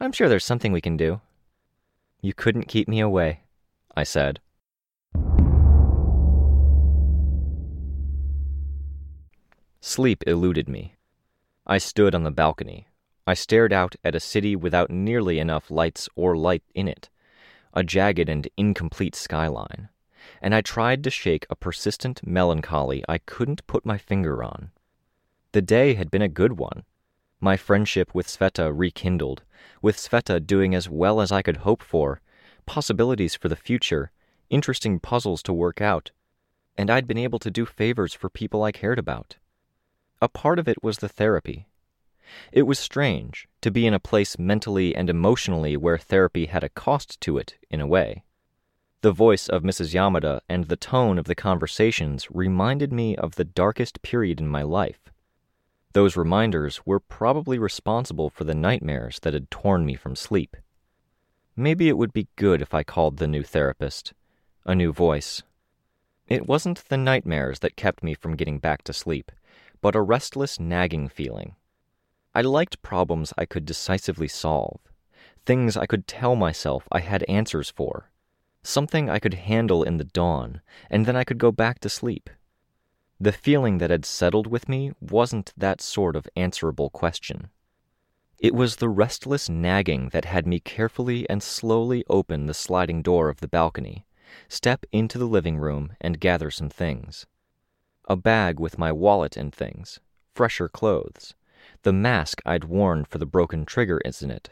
I'm 0.00 0.12
sure 0.12 0.28
there's 0.28 0.44
something 0.44 0.70
we 0.70 0.80
can 0.80 0.96
do. 0.96 1.20
You 2.20 2.32
couldn't 2.32 2.68
keep 2.68 2.86
me 2.86 3.00
away, 3.00 3.40
I 3.96 4.04
said. 4.04 4.40
Sleep 9.88 10.24
eluded 10.26 10.68
me. 10.68 10.96
I 11.64 11.78
stood 11.78 12.12
on 12.12 12.24
the 12.24 12.32
balcony. 12.32 12.88
I 13.24 13.34
stared 13.34 13.72
out 13.72 13.94
at 14.02 14.16
a 14.16 14.20
city 14.20 14.56
without 14.56 14.90
nearly 14.90 15.38
enough 15.38 15.70
lights 15.70 16.08
or 16.16 16.36
light 16.36 16.64
in 16.74 16.88
it, 16.88 17.08
a 17.72 17.84
jagged 17.84 18.28
and 18.28 18.48
incomplete 18.56 19.14
skyline, 19.14 19.88
and 20.42 20.56
I 20.56 20.60
tried 20.60 21.04
to 21.04 21.10
shake 21.10 21.46
a 21.48 21.54
persistent 21.54 22.26
melancholy 22.26 23.04
I 23.08 23.18
couldn't 23.18 23.64
put 23.68 23.86
my 23.86 23.96
finger 23.96 24.42
on. 24.42 24.72
The 25.52 25.62
day 25.62 25.94
had 25.94 26.10
been 26.10 26.20
a 26.20 26.28
good 26.28 26.58
one. 26.58 26.82
My 27.38 27.56
friendship 27.56 28.12
with 28.12 28.26
Sveta 28.26 28.72
rekindled, 28.76 29.44
with 29.80 29.98
Sveta 29.98 30.44
doing 30.44 30.74
as 30.74 30.90
well 30.90 31.20
as 31.20 31.30
I 31.30 31.42
could 31.42 31.58
hope 31.58 31.84
for, 31.84 32.20
possibilities 32.66 33.36
for 33.36 33.48
the 33.48 33.54
future, 33.54 34.10
interesting 34.50 34.98
puzzles 34.98 35.44
to 35.44 35.52
work 35.52 35.80
out, 35.80 36.10
and 36.76 36.90
I'd 36.90 37.06
been 37.06 37.16
able 37.16 37.38
to 37.38 37.52
do 37.52 37.64
favors 37.64 38.14
for 38.14 38.28
people 38.28 38.64
I 38.64 38.72
cared 38.72 38.98
about. 38.98 39.36
A 40.22 40.28
part 40.28 40.58
of 40.58 40.66
it 40.66 40.82
was 40.82 40.98
the 40.98 41.10
therapy. 41.10 41.68
It 42.50 42.62
was 42.62 42.78
strange 42.78 43.48
to 43.60 43.70
be 43.70 43.86
in 43.86 43.92
a 43.92 44.00
place 44.00 44.38
mentally 44.38 44.96
and 44.96 45.10
emotionally 45.10 45.76
where 45.76 45.98
therapy 45.98 46.46
had 46.46 46.64
a 46.64 46.70
cost 46.70 47.20
to 47.20 47.36
it, 47.36 47.58
in 47.70 47.80
a 47.82 47.86
way. 47.86 48.24
The 49.02 49.12
voice 49.12 49.46
of 49.46 49.62
Mrs. 49.62 49.92
Yamada 49.92 50.40
and 50.48 50.64
the 50.64 50.76
tone 50.76 51.18
of 51.18 51.26
the 51.26 51.34
conversations 51.34 52.30
reminded 52.30 52.94
me 52.94 53.14
of 53.14 53.34
the 53.34 53.44
darkest 53.44 54.00
period 54.00 54.40
in 54.40 54.48
my 54.48 54.62
life. 54.62 55.12
Those 55.92 56.16
reminders 56.16 56.86
were 56.86 56.98
probably 56.98 57.58
responsible 57.58 58.30
for 58.30 58.44
the 58.44 58.54
nightmares 58.54 59.18
that 59.20 59.34
had 59.34 59.50
torn 59.50 59.84
me 59.84 59.94
from 59.96 60.16
sleep. 60.16 60.56
Maybe 61.54 61.88
it 61.88 61.98
would 61.98 62.14
be 62.14 62.28
good 62.36 62.62
if 62.62 62.72
I 62.72 62.82
called 62.82 63.18
the 63.18 63.28
new 63.28 63.42
therapist, 63.42 64.14
a 64.64 64.74
new 64.74 64.92
voice. 64.94 65.42
It 66.26 66.46
wasn't 66.46 66.84
the 66.88 66.96
nightmares 66.96 67.58
that 67.58 67.76
kept 67.76 68.02
me 68.02 68.14
from 68.14 68.34
getting 68.34 68.58
back 68.58 68.82
to 68.84 68.94
sleep 68.94 69.30
but 69.86 69.94
a 69.94 70.02
restless, 70.02 70.58
nagging 70.58 71.08
feeling. 71.08 71.54
I 72.34 72.40
liked 72.40 72.82
problems 72.82 73.32
I 73.38 73.44
could 73.44 73.64
decisively 73.64 74.26
solve, 74.26 74.80
things 75.44 75.76
I 75.76 75.86
could 75.86 76.08
tell 76.08 76.34
myself 76.34 76.88
I 76.90 76.98
had 76.98 77.22
answers 77.28 77.70
for, 77.70 78.10
something 78.64 79.08
I 79.08 79.20
could 79.20 79.34
handle 79.34 79.84
in 79.84 79.98
the 79.98 80.10
dawn, 80.22 80.60
and 80.90 81.06
then 81.06 81.14
I 81.14 81.22
could 81.22 81.38
go 81.38 81.52
back 81.52 81.78
to 81.82 81.88
sleep. 81.88 82.28
The 83.20 83.30
feeling 83.30 83.78
that 83.78 83.90
had 83.90 84.04
settled 84.04 84.48
with 84.48 84.68
me 84.68 84.90
wasn't 85.00 85.52
that 85.56 85.80
sort 85.80 86.16
of 86.16 86.26
answerable 86.34 86.90
question. 86.90 87.50
It 88.40 88.56
was 88.56 88.74
the 88.74 88.88
restless 88.88 89.48
nagging 89.48 90.08
that 90.08 90.24
had 90.24 90.48
me 90.48 90.58
carefully 90.58 91.30
and 91.30 91.40
slowly 91.40 92.04
open 92.10 92.46
the 92.46 92.54
sliding 92.54 93.02
door 93.02 93.28
of 93.28 93.38
the 93.38 93.46
balcony, 93.46 94.04
step 94.48 94.84
into 94.90 95.16
the 95.16 95.28
living 95.28 95.58
room, 95.58 95.92
and 96.00 96.18
gather 96.18 96.50
some 96.50 96.70
things 96.70 97.24
a 98.06 98.16
bag 98.16 98.60
with 98.60 98.78
my 98.78 98.92
wallet 98.92 99.36
and 99.36 99.54
things, 99.54 100.00
fresher 100.34 100.68
clothes, 100.68 101.34
the 101.82 101.92
mask 101.92 102.40
I'd 102.46 102.64
worn 102.64 103.04
for 103.04 103.18
the 103.18 103.26
broken 103.26 103.64
trigger 103.64 104.00
incident. 104.04 104.50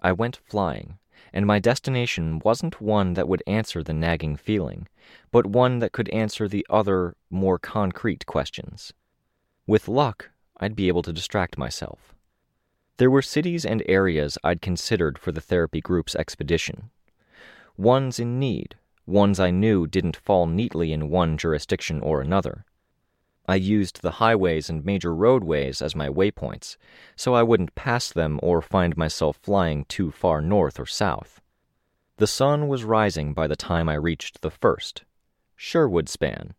I 0.00 0.12
went 0.12 0.40
flying, 0.48 0.98
and 1.32 1.46
my 1.46 1.58
destination 1.58 2.40
wasn't 2.44 2.80
one 2.80 3.14
that 3.14 3.28
would 3.28 3.42
answer 3.46 3.82
the 3.82 3.92
nagging 3.92 4.36
feeling, 4.36 4.88
but 5.30 5.46
one 5.46 5.80
that 5.80 5.92
could 5.92 6.08
answer 6.10 6.48
the 6.48 6.66
other, 6.70 7.16
more 7.30 7.58
concrete 7.58 8.26
questions. 8.26 8.92
With 9.66 9.88
luck, 9.88 10.30
I'd 10.58 10.76
be 10.76 10.88
able 10.88 11.02
to 11.02 11.12
distract 11.12 11.58
myself. 11.58 12.14
There 12.98 13.10
were 13.10 13.22
cities 13.22 13.66
and 13.66 13.82
areas 13.86 14.38
I'd 14.42 14.62
considered 14.62 15.18
for 15.18 15.32
the 15.32 15.40
therapy 15.40 15.80
group's 15.80 16.14
expedition. 16.14 16.90
Ones 17.76 18.18
in 18.18 18.38
need, 18.38 18.76
ones 19.06 19.40
I 19.40 19.50
knew 19.50 19.86
didn't 19.86 20.16
fall 20.16 20.46
neatly 20.46 20.92
in 20.92 21.08
one 21.08 21.38
jurisdiction 21.38 22.00
or 22.00 22.20
another. 22.20 22.64
I 23.48 23.54
used 23.54 24.02
the 24.02 24.12
highways 24.12 24.68
and 24.68 24.84
major 24.84 25.14
roadways 25.14 25.80
as 25.80 25.94
my 25.94 26.08
waypoints, 26.08 26.76
so 27.14 27.34
I 27.34 27.44
wouldn't 27.44 27.76
pass 27.76 28.12
them 28.12 28.40
or 28.42 28.60
find 28.60 28.96
myself 28.96 29.36
flying 29.36 29.84
too 29.84 30.10
far 30.10 30.40
north 30.42 30.80
or 30.80 30.86
south. 30.86 31.40
The 32.16 32.26
sun 32.26 32.66
was 32.66 32.82
rising 32.82 33.34
by 33.34 33.46
the 33.46 33.56
time 33.56 33.88
I 33.88 33.94
reached 33.94 34.40
the 34.40 34.50
first, 34.50 35.04
Sherwood 35.54 36.08
span. 36.08 36.54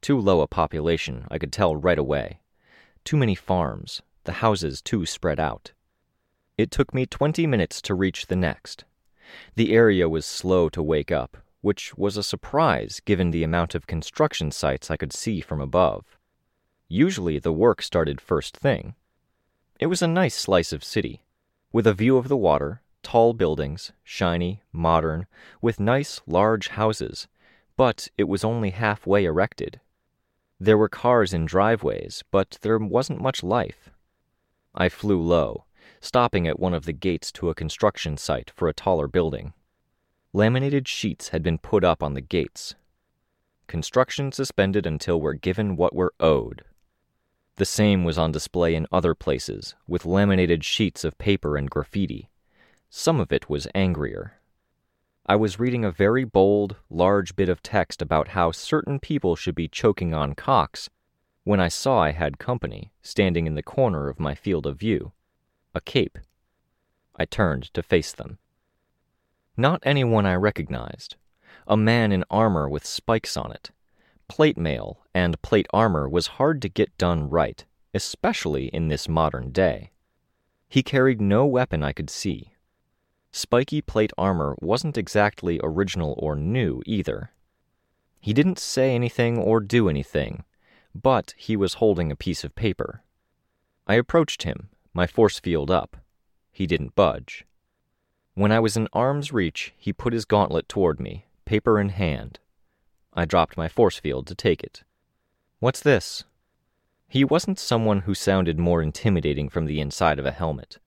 Too 0.00 0.18
low 0.18 0.40
a 0.40 0.46
population, 0.46 1.26
I 1.30 1.38
could 1.38 1.52
tell 1.52 1.76
right 1.76 1.98
away. 1.98 2.40
Too 3.04 3.16
many 3.16 3.34
farms, 3.34 4.00
the 4.24 4.32
houses 4.32 4.80
too 4.80 5.04
spread 5.04 5.38
out. 5.38 5.72
It 6.56 6.70
took 6.70 6.94
me 6.94 7.04
twenty 7.04 7.46
minutes 7.46 7.82
to 7.82 7.94
reach 7.94 8.26
the 8.26 8.36
next. 8.36 8.84
The 9.56 9.74
area 9.74 10.08
was 10.08 10.24
slow 10.24 10.68
to 10.70 10.82
wake 10.82 11.12
up, 11.12 11.36
which 11.64 11.96
was 11.96 12.18
a 12.18 12.22
surprise 12.22 13.00
given 13.06 13.30
the 13.30 13.42
amount 13.42 13.74
of 13.74 13.86
construction 13.86 14.50
sites 14.50 14.90
I 14.90 14.98
could 14.98 15.14
see 15.14 15.40
from 15.40 15.62
above. 15.62 16.18
Usually 16.88 17.38
the 17.38 17.54
work 17.54 17.80
started 17.80 18.20
first 18.20 18.54
thing. 18.54 18.94
It 19.80 19.86
was 19.86 20.02
a 20.02 20.06
nice 20.06 20.34
slice 20.34 20.74
of 20.74 20.84
city, 20.84 21.24
with 21.72 21.86
a 21.86 21.94
view 21.94 22.18
of 22.18 22.28
the 22.28 22.36
water, 22.36 22.82
tall 23.02 23.32
buildings, 23.32 23.92
shiny, 24.02 24.60
modern, 24.74 25.26
with 25.62 25.80
nice 25.80 26.20
large 26.26 26.68
houses, 26.68 27.28
but 27.78 28.08
it 28.18 28.24
was 28.24 28.44
only 28.44 28.68
halfway 28.68 29.24
erected. 29.24 29.80
There 30.60 30.76
were 30.76 30.90
cars 30.90 31.32
in 31.32 31.46
driveways, 31.46 32.22
but 32.30 32.58
there 32.60 32.76
wasn't 32.76 33.22
much 33.22 33.42
life. 33.42 33.88
I 34.74 34.90
flew 34.90 35.18
low, 35.18 35.64
stopping 36.02 36.46
at 36.46 36.60
one 36.60 36.74
of 36.74 36.84
the 36.84 36.92
gates 36.92 37.32
to 37.32 37.48
a 37.48 37.54
construction 37.54 38.18
site 38.18 38.50
for 38.54 38.68
a 38.68 38.74
taller 38.74 39.08
building. 39.08 39.54
Laminated 40.36 40.88
sheets 40.88 41.28
had 41.28 41.44
been 41.44 41.58
put 41.58 41.84
up 41.84 42.02
on 42.02 42.14
the 42.14 42.20
gates. 42.20 42.74
Construction 43.68 44.32
suspended 44.32 44.84
until 44.84 45.20
we're 45.20 45.34
given 45.34 45.76
what 45.76 45.94
we're 45.94 46.10
owed. 46.18 46.64
The 47.54 47.64
same 47.64 48.02
was 48.02 48.18
on 48.18 48.32
display 48.32 48.74
in 48.74 48.88
other 48.90 49.14
places, 49.14 49.76
with 49.86 50.04
laminated 50.04 50.64
sheets 50.64 51.04
of 51.04 51.16
paper 51.18 51.56
and 51.56 51.70
graffiti. 51.70 52.30
Some 52.90 53.20
of 53.20 53.30
it 53.30 53.48
was 53.48 53.68
angrier. 53.76 54.40
I 55.24 55.36
was 55.36 55.60
reading 55.60 55.84
a 55.84 55.92
very 55.92 56.24
bold, 56.24 56.74
large 56.90 57.36
bit 57.36 57.48
of 57.48 57.62
text 57.62 58.02
about 58.02 58.30
how 58.30 58.50
certain 58.50 58.98
people 58.98 59.36
should 59.36 59.54
be 59.54 59.68
choking 59.68 60.14
on 60.14 60.34
cocks 60.34 60.90
when 61.44 61.60
I 61.60 61.68
saw 61.68 62.00
I 62.00 62.10
had 62.10 62.40
company 62.40 62.90
standing 63.02 63.46
in 63.46 63.54
the 63.54 63.62
corner 63.62 64.08
of 64.08 64.18
my 64.18 64.34
field 64.34 64.66
of 64.66 64.80
view 64.80 65.12
a 65.76 65.80
cape. 65.80 66.18
I 67.14 67.24
turned 67.24 67.72
to 67.74 67.84
face 67.84 68.10
them. 68.10 68.38
Not 69.56 69.82
anyone 69.84 70.26
I 70.26 70.34
recognized. 70.34 71.16
A 71.66 71.76
man 71.76 72.10
in 72.10 72.24
armor 72.28 72.68
with 72.68 72.84
spikes 72.84 73.36
on 73.36 73.52
it. 73.52 73.70
Plate 74.28 74.58
mail 74.58 75.04
and 75.14 75.40
plate 75.42 75.66
armor 75.72 76.08
was 76.08 76.38
hard 76.38 76.60
to 76.62 76.68
get 76.68 76.96
done 76.98 77.30
right, 77.30 77.64
especially 77.92 78.66
in 78.66 78.88
this 78.88 79.08
modern 79.08 79.52
day. 79.52 79.92
He 80.68 80.82
carried 80.82 81.20
no 81.20 81.46
weapon 81.46 81.84
I 81.84 81.92
could 81.92 82.10
see. 82.10 82.52
Spiky 83.30 83.80
plate 83.80 84.12
armor 84.18 84.56
wasn't 84.60 84.98
exactly 84.98 85.60
original 85.62 86.14
or 86.18 86.34
new 86.34 86.82
either. 86.84 87.30
He 88.20 88.32
didn't 88.32 88.58
say 88.58 88.94
anything 88.94 89.38
or 89.38 89.60
do 89.60 89.88
anything, 89.88 90.44
but 90.94 91.34
he 91.36 91.56
was 91.56 91.74
holding 91.74 92.10
a 92.10 92.16
piece 92.16 92.42
of 92.42 92.56
paper. 92.56 93.02
I 93.86 93.94
approached 93.94 94.44
him, 94.44 94.70
my 94.92 95.06
force 95.06 95.38
field 95.38 95.70
up. 95.70 95.96
He 96.50 96.66
didn't 96.66 96.94
budge. 96.94 97.44
When 98.36 98.50
I 98.50 98.58
was 98.58 98.76
in 98.76 98.88
arm's 98.92 99.32
reach, 99.32 99.72
he 99.76 99.92
put 99.92 100.12
his 100.12 100.24
gauntlet 100.24 100.68
toward 100.68 100.98
me, 100.98 101.26
paper 101.44 101.78
in 101.78 101.90
hand. 101.90 102.40
I 103.12 103.26
dropped 103.26 103.56
my 103.56 103.68
force 103.68 103.98
field 104.00 104.26
to 104.26 104.34
take 104.34 104.64
it. 104.64 104.82
What's 105.60 105.80
this? 105.80 106.24
He 107.08 107.22
wasn't 107.24 107.60
someone 107.60 108.00
who 108.00 108.14
sounded 108.14 108.58
more 108.58 108.82
intimidating 108.82 109.48
from 109.48 109.66
the 109.66 109.80
inside 109.80 110.18
of 110.18 110.26
a 110.26 110.32
helmet. 110.32 110.78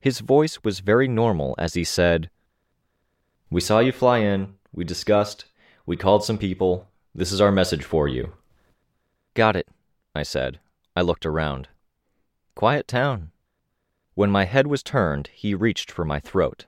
His 0.00 0.20
voice 0.20 0.64
was 0.64 0.80
very 0.80 1.06
normal 1.08 1.54
as 1.58 1.74
he 1.74 1.84
said, 1.84 2.30
We 3.50 3.60
saw 3.60 3.80
you 3.80 3.92
fly 3.92 4.18
in, 4.18 4.54
we 4.72 4.84
discussed, 4.84 5.44
we 5.84 5.94
called 5.96 6.24
some 6.24 6.38
people, 6.38 6.88
this 7.14 7.32
is 7.32 7.40
our 7.40 7.52
message 7.52 7.84
for 7.84 8.08
you. 8.08 8.32
Got 9.34 9.56
it, 9.56 9.68
I 10.14 10.22
said. 10.22 10.58
I 10.96 11.02
looked 11.02 11.26
around. 11.26 11.68
Quiet 12.54 12.88
town. 12.88 13.30
When 14.14 14.30
my 14.30 14.46
head 14.46 14.66
was 14.66 14.82
turned, 14.82 15.28
he 15.34 15.54
reached 15.54 15.90
for 15.90 16.06
my 16.06 16.18
throat. 16.18 16.64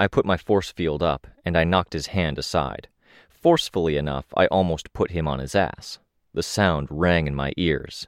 I 0.00 0.08
put 0.08 0.24
my 0.24 0.38
force 0.38 0.72
field 0.72 1.02
up, 1.02 1.26
and 1.44 1.58
I 1.58 1.64
knocked 1.64 1.92
his 1.92 2.06
hand 2.06 2.38
aside. 2.38 2.88
Forcefully 3.28 3.98
enough, 3.98 4.24
I 4.34 4.46
almost 4.46 4.94
put 4.94 5.10
him 5.10 5.28
on 5.28 5.40
his 5.40 5.54
ass. 5.54 5.98
The 6.32 6.42
sound 6.42 6.88
rang 6.90 7.26
in 7.26 7.34
my 7.34 7.52
ears. 7.58 8.06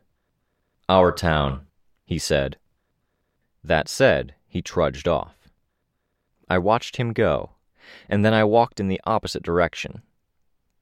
Our 0.88 1.12
town, 1.12 1.66
he 2.07 2.16
said. 2.16 2.57
That 3.62 3.90
said, 3.90 4.34
he 4.49 4.62
trudged 4.62 5.07
off. 5.07 5.51
I 6.49 6.57
watched 6.57 6.97
him 6.97 7.12
go, 7.12 7.51
and 8.09 8.24
then 8.24 8.32
I 8.32 8.43
walked 8.45 8.80
in 8.80 8.88
the 8.88 9.01
opposite 9.05 9.43
direction. 9.43 10.01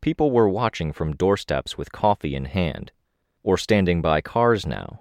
People 0.00 0.30
were 0.30 0.48
watching 0.48 0.92
from 0.92 1.16
doorsteps 1.16 1.76
with 1.76 1.90
coffee 1.90 2.36
in 2.36 2.44
hand, 2.44 2.92
or 3.42 3.58
standing 3.58 4.00
by 4.00 4.20
cars 4.20 4.64
now. 4.64 5.00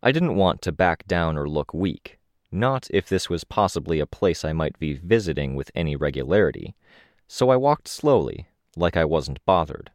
I 0.00 0.12
didn't 0.12 0.36
want 0.36 0.62
to 0.62 0.70
back 0.70 1.08
down 1.08 1.36
or 1.36 1.48
look 1.48 1.74
weak, 1.74 2.20
not 2.50 2.88
if 2.90 3.08
this 3.08 3.28
was 3.28 3.44
possibly 3.44 4.00
a 4.00 4.06
place 4.06 4.44
I 4.44 4.52
might 4.52 4.78
be 4.78 4.94
visiting 4.94 5.54
with 5.54 5.70
any 5.74 5.96
regularity, 5.96 6.74
so 7.26 7.50
I 7.50 7.56
walked 7.56 7.88
slowly, 7.88 8.48
like 8.76 8.96
I 8.96 9.04
wasn't 9.04 9.44
bothered. 9.44 9.90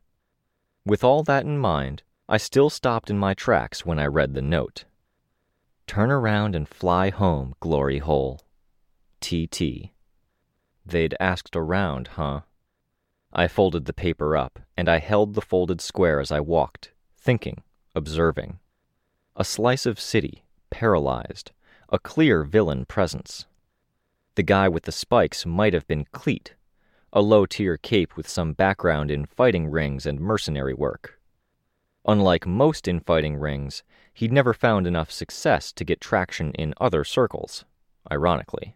With 0.86 1.04
all 1.04 1.24
that 1.24 1.45
in 1.45 1.58
mind, 1.58 2.04
I 2.28 2.38
still 2.38 2.70
stopped 2.70 3.10
in 3.10 3.18
my 3.18 3.34
tracks 3.34 3.86
when 3.86 3.99
I 3.99 4.06
read 4.06 4.34
the 4.34 4.41
note. 4.41 4.86
Turn 5.88 6.12
around 6.12 6.56
and 6.56 6.68
fly 6.68 7.10
home, 7.10 7.56
glory 7.60 7.99
hole. 7.99 8.41
T.T. 9.20 9.91
They'd 10.86 11.16
asked 11.20 11.56
around, 11.56 12.10
huh? 12.10 12.41
I 13.32 13.47
folded 13.47 13.86
the 13.86 13.93
paper 13.93 14.38
up, 14.38 14.60
and 14.78 14.88
I 14.88 14.99
held 14.99 15.34
the 15.34 15.41
folded 15.41 15.82
square 15.82 16.20
as 16.20 16.32
I 16.32 16.39
walked, 16.39 16.91
thinking, 17.18 17.64
observing. 17.95 18.60
A 19.36 19.43
slice 19.43 19.86
of 19.86 19.99
city, 19.99 20.43
paralyzed, 20.70 21.51
a 21.94 22.00
clear 22.00 22.44
villain 22.44 22.86
presence. 22.86 23.46
The 24.34 24.41
guy 24.41 24.68
with 24.68 24.86
the 24.86 24.91
spikes 24.91 25.46
might 25.46 25.76
have 25.76 25.86
been 25.86 26.08
Cleat, 26.12 26.56
a 27.14 27.22
low 27.22 27.46
tier 27.46 27.78
cape 27.78 28.18
with 28.18 28.28
some 28.28 28.54
background 28.54 29.12
in 29.12 29.28
fighting 29.28 29.68
rings 29.68 30.08
and 30.08 30.20
mercenary 30.20 30.74
work. 30.74 31.20
Unlike 32.08 32.48
most 32.48 32.88
in 32.88 33.00
fighting 33.00 33.36
rings, 33.36 33.84
he'd 34.12 34.32
never 34.32 34.56
found 34.56 34.88
enough 34.88 35.12
success 35.12 35.72
to 35.74 35.86
get 35.86 36.02
traction 36.02 36.52
in 36.54 36.74
other 36.82 37.04
circles, 37.04 37.64
ironically. 38.12 38.76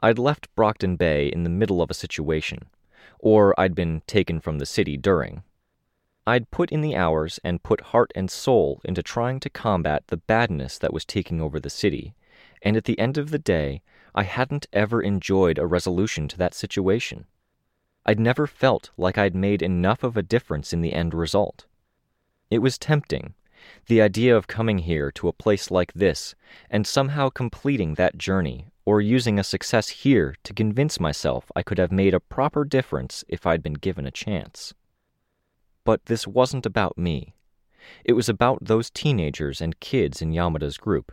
I'd 0.00 0.18
left 0.18 0.52
Brockton 0.56 0.96
Bay 0.96 1.28
in 1.28 1.44
the 1.44 1.50
middle 1.50 1.80
of 1.80 1.88
a 1.88 1.94
situation, 1.94 2.66
or 3.20 3.54
I'd 3.56 3.76
been 3.76 4.02
taken 4.08 4.40
from 4.40 4.58
the 4.58 4.66
city 4.66 4.96
during. 4.96 5.44
I'd 6.26 6.50
put 6.50 6.72
in 6.72 6.80
the 6.80 6.96
hours 6.96 7.38
and 7.44 7.62
put 7.62 7.92
heart 7.92 8.10
and 8.16 8.28
soul 8.28 8.80
into 8.84 9.04
trying 9.04 9.38
to 9.38 9.50
combat 9.50 10.08
the 10.08 10.16
badness 10.16 10.78
that 10.78 10.92
was 10.92 11.04
taking 11.04 11.40
over 11.40 11.60
the 11.60 11.70
city, 11.70 12.12
and 12.64 12.76
at 12.76 12.84
the 12.84 12.98
end 12.98 13.18
of 13.18 13.30
the 13.30 13.38
day, 13.38 13.82
I 14.14 14.24
hadn't 14.24 14.66
ever 14.72 15.02
enjoyed 15.02 15.58
a 15.58 15.66
resolution 15.66 16.26
to 16.28 16.38
that 16.38 16.54
situation. 16.54 17.26
I'd 18.06 18.18
never 18.18 18.46
felt 18.46 18.90
like 18.96 19.18
I'd 19.18 19.36
made 19.36 19.62
enough 19.62 20.02
of 20.02 20.16
a 20.16 20.22
difference 20.22 20.72
in 20.72 20.80
the 20.80 20.94
end 20.94 21.14
result. 21.14 21.66
It 22.50 22.58
was 22.58 22.78
tempting, 22.78 23.34
the 23.86 24.00
idea 24.00 24.36
of 24.36 24.46
coming 24.46 24.78
here 24.78 25.10
to 25.12 25.28
a 25.28 25.32
place 25.32 25.70
like 25.70 25.92
this 25.92 26.34
and 26.70 26.86
somehow 26.86 27.28
completing 27.28 27.94
that 27.94 28.18
journey 28.18 28.66
or 28.84 29.00
using 29.00 29.38
a 29.38 29.44
success 29.44 29.88
here 29.88 30.34
to 30.44 30.52
convince 30.52 31.00
myself 31.00 31.50
I 31.56 31.62
could 31.62 31.78
have 31.78 31.92
made 31.92 32.14
a 32.14 32.20
proper 32.20 32.64
difference 32.64 33.24
if 33.28 33.46
I'd 33.46 33.62
been 33.62 33.74
given 33.74 34.06
a 34.06 34.10
chance. 34.10 34.74
But 35.84 36.06
this 36.06 36.26
wasn't 36.26 36.66
about 36.66 36.98
me. 36.98 37.34
It 38.04 38.14
was 38.14 38.28
about 38.28 38.64
those 38.64 38.90
teenagers 38.90 39.60
and 39.60 39.80
kids 39.80 40.22
in 40.22 40.32
Yamada's 40.32 40.78
group. 40.78 41.12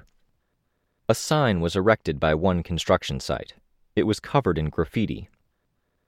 A 1.11 1.13
sign 1.13 1.59
was 1.59 1.75
erected 1.75 2.21
by 2.21 2.33
one 2.33 2.63
construction 2.63 3.19
site. 3.19 3.55
It 3.97 4.03
was 4.03 4.21
covered 4.21 4.57
in 4.57 4.69
graffiti. 4.69 5.27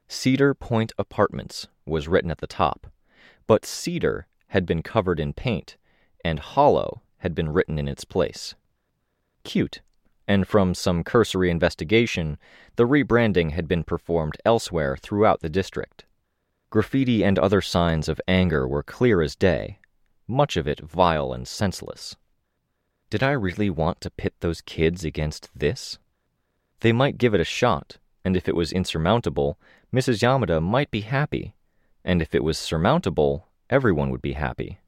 Cedar 0.08 0.54
Point 0.54 0.94
Apartments 0.98 1.68
was 1.86 2.08
written 2.08 2.32
at 2.32 2.38
the 2.38 2.48
top, 2.48 2.88
but 3.46 3.66
Cedar 3.66 4.28
had 4.48 4.66
been 4.66 4.82
covered 4.82 5.20
in 5.20 5.34
paint, 5.34 5.76
and 6.24 6.40
Hollow 6.40 7.02
had 7.18 7.36
been 7.36 7.52
written 7.52 7.78
in 7.78 7.90
its 7.90 8.06
place. 8.06 8.56
Cute, 9.44 9.82
and 10.26 10.48
from 10.48 10.74
some 10.74 11.04
cursory 11.04 11.50
investigation, 11.50 12.38
the 12.78 12.88
rebranding 12.88 13.52
had 13.52 13.68
been 13.68 13.84
performed 13.84 14.38
elsewhere 14.46 14.96
throughout 14.96 15.42
the 15.42 15.50
district. 15.50 16.06
Graffiti 16.70 17.26
and 17.26 17.38
other 17.38 17.60
signs 17.60 18.08
of 18.08 18.22
anger 18.26 18.66
were 18.66 18.84
clear 18.84 19.22
as 19.22 19.36
day, 19.36 19.80
much 20.30 20.56
of 20.56 20.66
it 20.66 20.80
vile 20.80 21.34
and 21.34 21.46
senseless. 21.46 22.16
Did 23.14 23.22
I 23.22 23.34
really 23.34 23.70
want 23.70 24.02
to 24.02 24.10
pit 24.10 24.34
those 24.40 24.62
kids 24.62 25.06
against 25.06 25.52
this? 25.54 26.00
They 26.80 26.92
might 26.92 27.20
give 27.20 27.36
it 27.36 27.40
a 27.40 27.44
shot, 27.44 28.00
and 28.26 28.36
if 28.36 28.50
it 28.50 28.56
was 28.56 28.72
insurmountable, 28.72 29.60
Mrs. 29.94 30.24
Yamada 30.24 30.60
might 30.60 30.90
be 30.90 31.02
happy, 31.02 31.54
and 32.04 32.24
if 32.24 32.34
it 32.34 32.44
was 32.44 32.58
surmountable, 32.58 33.50
everyone 33.70 34.10
would 34.10 34.24
be 34.24 34.34
happy. 34.34 34.80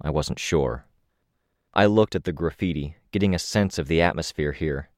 I 0.00 0.10
wasn't 0.10 0.38
sure. 0.38 0.84
I 1.74 1.86
looked 1.86 2.14
at 2.14 2.22
the 2.22 2.30
graffiti, 2.30 2.94
getting 3.10 3.34
a 3.34 3.40
sense 3.40 3.78
of 3.78 3.88
the 3.88 4.00
atmosphere 4.00 4.52
here. 4.52 4.88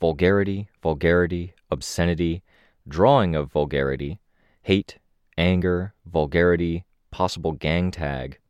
Vulgarity, 0.00 0.68
vulgarity, 0.82 1.54
obscenity, 1.70 2.42
drawing 2.88 3.36
of 3.36 3.52
vulgarity, 3.52 4.18
hate, 4.62 4.98
anger, 5.38 5.94
vulgarity, 6.04 6.84
possible 7.12 7.52
gang 7.52 7.92
tag. 7.92 8.40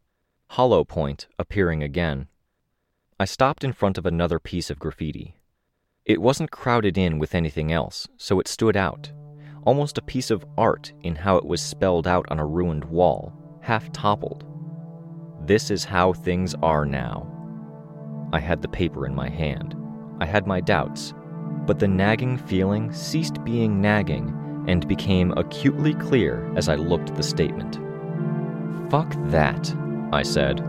Hollow 0.52 0.84
Point 0.84 1.26
appearing 1.38 1.82
again. 1.82 2.28
I 3.18 3.26
stopped 3.26 3.62
in 3.62 3.72
front 3.72 3.96
of 3.96 4.06
another 4.06 4.40
piece 4.40 4.70
of 4.70 4.80
graffiti. 4.80 5.36
It 6.04 6.20
wasn't 6.20 6.50
crowded 6.50 6.98
in 6.98 7.20
with 7.20 7.36
anything 7.36 7.70
else, 7.70 8.08
so 8.16 8.40
it 8.40 8.48
stood 8.48 8.76
out, 8.76 9.12
almost 9.64 9.98
a 9.98 10.02
piece 10.02 10.32
of 10.32 10.44
art 10.58 10.92
in 11.02 11.14
how 11.14 11.36
it 11.36 11.44
was 11.44 11.62
spelled 11.62 12.08
out 12.08 12.26
on 12.30 12.40
a 12.40 12.46
ruined 12.46 12.84
wall, 12.84 13.32
half 13.60 13.92
toppled. 13.92 14.44
This 15.46 15.70
is 15.70 15.84
how 15.84 16.12
things 16.12 16.56
are 16.60 16.84
now. 16.84 17.30
I 18.32 18.40
had 18.40 18.62
the 18.62 18.68
paper 18.68 19.06
in 19.06 19.14
my 19.14 19.28
hand. 19.28 19.76
I 20.20 20.26
had 20.26 20.48
my 20.48 20.60
doubts, 20.60 21.14
but 21.66 21.78
the 21.78 21.86
nagging 21.86 22.36
feeling 22.36 22.92
ceased 22.92 23.44
being 23.44 23.80
nagging 23.80 24.64
and 24.66 24.88
became 24.88 25.32
acutely 25.36 25.94
clear 25.94 26.52
as 26.56 26.68
I 26.68 26.74
looked 26.74 27.10
at 27.10 27.16
the 27.16 27.22
statement. 27.22 27.78
Fuck 28.90 29.14
that, 29.30 29.72
I 30.12 30.24
said. 30.24 30.68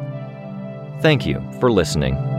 Thank 1.01 1.25
you 1.25 1.41
for 1.59 1.71
listening. 1.71 2.32